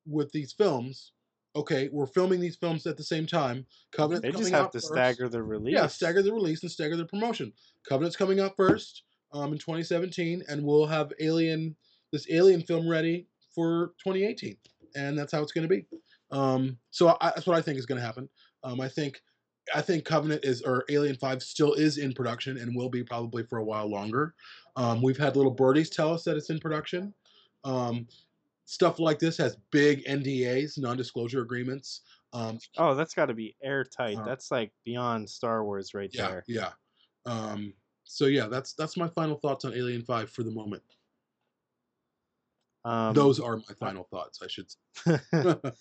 [0.07, 1.12] with these films
[1.57, 3.66] okay, we're filming these films at the same time.
[3.90, 4.22] Covenant.
[4.22, 4.92] they just have to first.
[4.92, 5.74] stagger the release.
[5.74, 7.53] Yeah, stagger the release and stagger the promotion.
[7.88, 11.74] Covenant's coming out first um, in 2017, and we'll have Alien,
[12.12, 14.57] this Alien film ready for 2018,
[14.94, 15.86] and that's how it's going to be.
[16.30, 18.28] Um, so I, that's what I think is going to happen.
[18.64, 19.22] Um, I think,
[19.74, 23.44] I think Covenant is or Alien Five still is in production and will be probably
[23.44, 24.34] for a while longer.
[24.76, 27.14] Um, we've had little birdies tell us that it's in production.
[27.64, 28.07] Um,
[28.66, 32.02] stuff like this has big NDAs, non-disclosure agreements.
[32.32, 34.18] Um, Oh, that's got to be airtight.
[34.18, 36.44] Uh, that's like beyond Star Wars right yeah, there.
[36.46, 36.70] yeah.
[37.24, 37.72] Um,
[38.04, 40.82] so yeah, that's that's my final thoughts on Alien Five for the moment.
[42.87, 44.41] Um, Those are my final thoughts.
[44.43, 44.72] I should.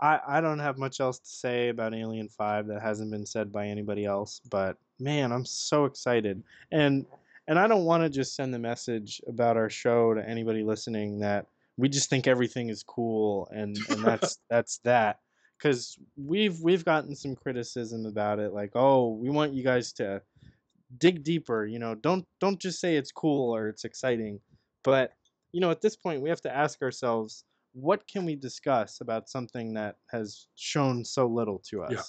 [0.00, 3.52] I, I don't have much else to say about Alien 5 that hasn't been said
[3.52, 6.42] by anybody else, but man, I'm so excited.
[6.72, 7.06] And
[7.46, 11.20] and I don't want to just send the message about our show to anybody listening
[11.20, 15.20] that we just think everything is cool and, and that's that's that.
[15.60, 20.20] Cuz we've we've gotten some criticism about it like, "Oh, we want you guys to
[20.98, 24.40] dig deeper, you know, don't don't just say it's cool or it's exciting."
[24.82, 25.14] But,
[25.54, 27.44] you know, at this point we have to ask ourselves
[27.74, 32.02] what can we discuss about something that has shown so little to us Yeah.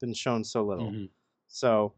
[0.00, 1.08] been shown so little Mhm.
[1.48, 1.94] so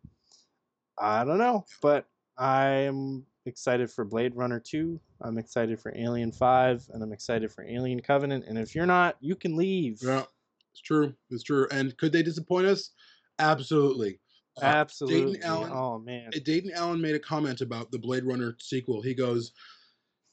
[0.99, 2.07] i don't know but
[2.39, 7.65] i'm excited for blade runner 2 i'm excited for alien 5 and i'm excited for
[7.65, 10.25] alien covenant and if you're not you can leave Yeah,
[10.73, 11.15] it's true.
[11.31, 11.67] It's true.
[11.71, 12.91] And could they disappoint us?
[13.39, 14.21] Absolutely.
[14.61, 19.01] Uh, absolutely Allen- oh man Dayton Allen made a comment about the Blade Runner sequel.
[19.03, 19.53] He goes,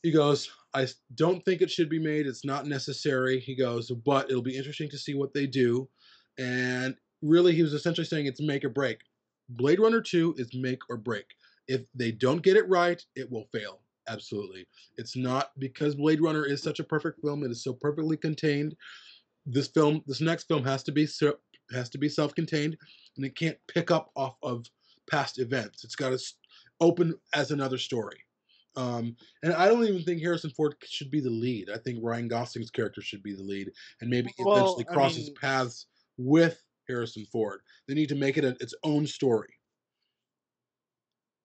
[0.03, 2.27] he goes, I don't think it should be made.
[2.27, 3.39] It's not necessary.
[3.39, 5.89] He goes, but it'll be interesting to see what they do.
[6.37, 8.99] And really, he was essentially saying it's make or break.
[9.49, 11.25] Blade Runner 2 is make or break.
[11.67, 13.79] If they don't get it right, it will fail.
[14.09, 14.67] Absolutely.
[14.97, 17.43] It's not because Blade Runner is such a perfect film.
[17.43, 18.75] It is so perfectly contained.
[19.45, 21.07] This film, this next film has to be
[21.71, 22.77] has to be self-contained,
[23.15, 24.65] and it can't pick up off of
[25.09, 25.83] past events.
[25.83, 26.19] It's got to
[26.81, 28.17] open as another story.
[28.75, 31.69] Um, and I don't even think Harrison Ford should be the lead.
[31.69, 33.71] I think Ryan Gosling's character should be the lead,
[34.01, 35.85] and maybe Well, eventually I crosses mean- paths
[36.17, 37.61] with Harrison Ford.
[37.87, 39.53] They need to make it a, its own story.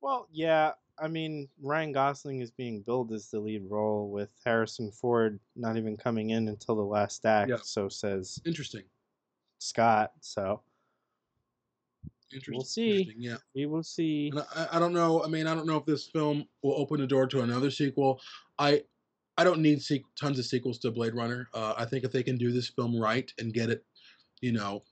[0.01, 4.91] well yeah i mean ryan gosling is being billed as the lead role with harrison
[4.93, 7.57] ford not even coming in until the last act Yeah.
[7.63, 8.85] so says Interesting.
[9.59, 10.61] scott so
[12.33, 12.65] Interesting.
[12.65, 12.91] see.
[13.01, 13.37] Interesting, Yeah.
[13.55, 15.25] we will see I, I don't know.
[15.25, 18.21] I mean, I don't know if this film will open the door to another sequel.
[18.59, 18.83] I
[19.37, 21.49] I don't need sequ- tons of sequels to Blade Runner.
[21.55, 23.85] Uh, I think if they can do this film right and get it,
[24.41, 24.83] you know,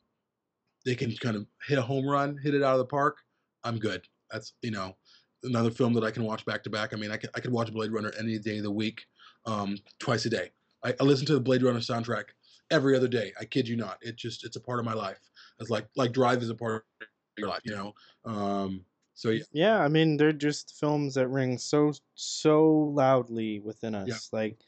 [0.84, 3.18] they can kind of hit a home run, hit it out of the park.
[3.64, 4.06] I'm good.
[4.30, 4.96] That's you know
[5.42, 6.92] another film that I can watch back to back.
[6.94, 9.04] I mean, I could I could watch Blade Runner any day of the week,
[9.46, 10.50] um, twice a day.
[10.84, 12.26] I, I listen to the Blade Runner soundtrack
[12.70, 13.32] every other day.
[13.40, 13.98] I kid you not.
[14.00, 15.18] It just it's a part of my life.
[15.58, 17.08] It's like like Drive is a part of
[17.38, 17.56] your.
[17.64, 17.94] You know.
[18.24, 18.84] Um,
[19.14, 24.30] so yeah, Yeah, I mean they're just films that ring so so loudly within us.
[24.32, 24.38] Yeah.
[24.38, 24.58] Like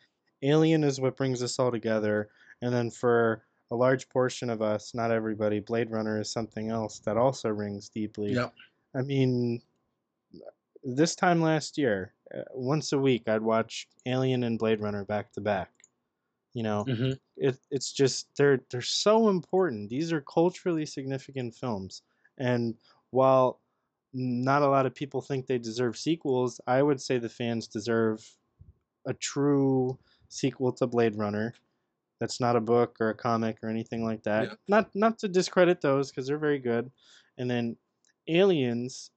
[0.42, 2.30] Alien is what brings us all together,
[2.62, 7.00] and then for a large portion of us, not everybody, Blade Runner is something else
[7.00, 8.32] that also rings deeply.
[8.32, 8.50] yeah,
[8.94, 9.62] I mean,
[10.84, 15.32] this time last year, uh, once a week, I'd watch Alien and Blade Runner back
[15.32, 15.70] to back.
[16.54, 19.90] You know, hmm it, it's just they're they're so important.
[19.90, 22.02] These are culturally significant films,
[22.38, 22.74] and
[23.10, 23.60] while
[24.14, 28.26] not a lot of people think they deserve sequels, I would say the fans deserve
[29.06, 31.54] a true sequel to Blade Runner.
[32.20, 34.44] That's not a book or a comic or anything like that.
[34.44, 34.54] Yeah.
[34.66, 36.90] Not not to discredit those because they're very good.
[37.36, 37.76] And then
[38.28, 39.10] Aliens,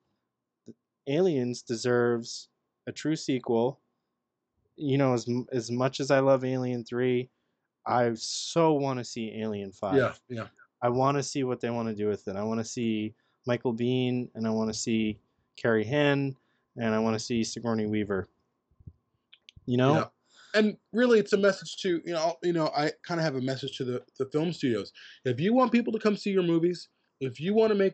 [1.08, 2.50] Aliens deserves
[2.88, 3.80] a true sequel.
[4.76, 7.30] You know, as as much as I love Alien Three,
[7.86, 9.96] I so want to see Alien Five.
[9.96, 10.48] yeah, yeah.
[10.82, 12.36] I want to see what they want to do with it.
[12.36, 13.14] I want to see
[13.46, 15.20] Michael Biehn, and I want to see
[15.58, 16.36] Carrie Henn,
[16.78, 18.28] and I want to see Sigourney Weaver.
[19.66, 20.06] You know, Yeah.
[20.60, 23.42] and really it's a message to you know you know i kind of have a
[23.42, 24.92] message to the, the film studios
[25.24, 26.90] if you want people to come see your movies
[27.22, 27.94] if you want to make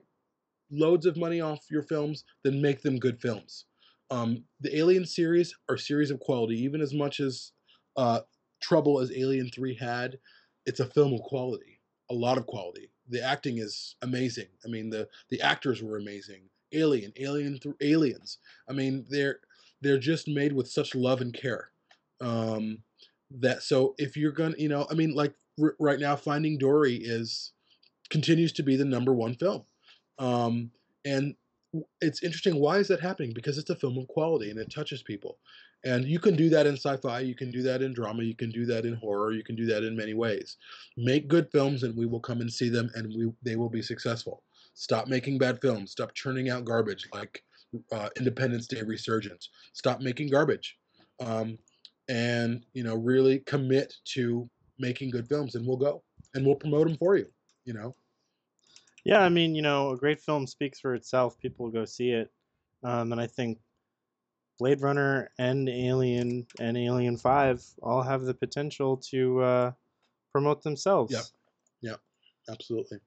[0.72, 3.66] loads of money off your films then make them good films
[4.10, 7.52] um, the alien series are series of quality even as much as
[7.98, 8.22] uh,
[8.62, 10.18] trouble as alien 3 had
[10.66, 11.77] it's a film of quality
[12.10, 12.90] a lot of quality.
[13.10, 14.48] The acting is amazing.
[14.66, 16.42] I mean the the actors were amazing.
[16.74, 18.40] Alien alien th- aliens.
[18.70, 19.40] I mean they're
[19.82, 21.70] they're just made with such love and care.
[22.22, 22.80] Um
[23.32, 26.96] that so if you're gonna you know i mean like r- right now finding dory
[26.96, 27.52] is
[28.10, 29.64] continues to be the number one film.
[30.20, 30.72] Um
[31.06, 31.36] and
[32.02, 33.34] it's interesting why is that happening?
[33.34, 35.38] Because it's a film of quality and it touches people
[35.86, 38.50] and you can do that in sci-fi you can do that in drama you can
[38.50, 40.58] do that in horror you can do that in many ways.
[40.98, 43.82] Make good films and we will come and see them and we they will be
[43.82, 44.44] successful.
[44.74, 45.92] Stop making bad films.
[45.92, 47.44] Stop churning out garbage like
[47.92, 49.50] uh, independence day resurgence.
[49.74, 50.78] Stop making garbage.
[51.20, 51.58] Um,
[52.10, 54.50] and you know really commit to
[54.80, 56.04] making good films and we'll go
[56.36, 57.26] and we'll promote them for you
[57.68, 57.96] you know?
[59.06, 59.20] Yeah.
[59.20, 61.38] I mean, you know, a great film speaks for itself.
[61.40, 62.32] People will go see it,
[62.84, 63.60] um, and I think
[64.60, 69.72] Blade Runner and Alien and Alien Five all have the potential to uh,
[70.32, 71.14] promote themselves.
[71.82, 73.00] Yeah, yeah, absolutely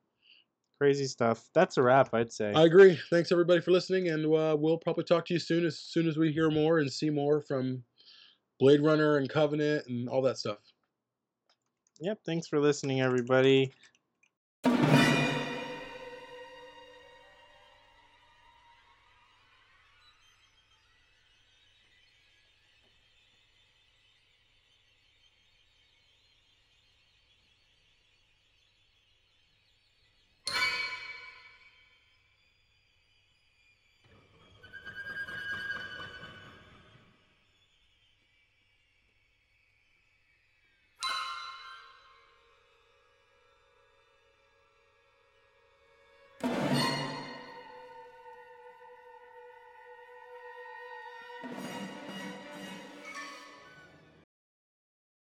[0.78, 1.50] Crazy stuff.
[1.52, 2.52] That's a wrap, I'd say.
[2.54, 5.78] i agree thanks everybody for listening and uh, we'll probably talk to you soon as
[5.78, 7.82] soon as we hear more and see more from
[8.58, 10.58] blade runner and covenant and all that stuff
[12.00, 12.20] Yep.
[12.24, 13.72] Thanks for listening, everybody.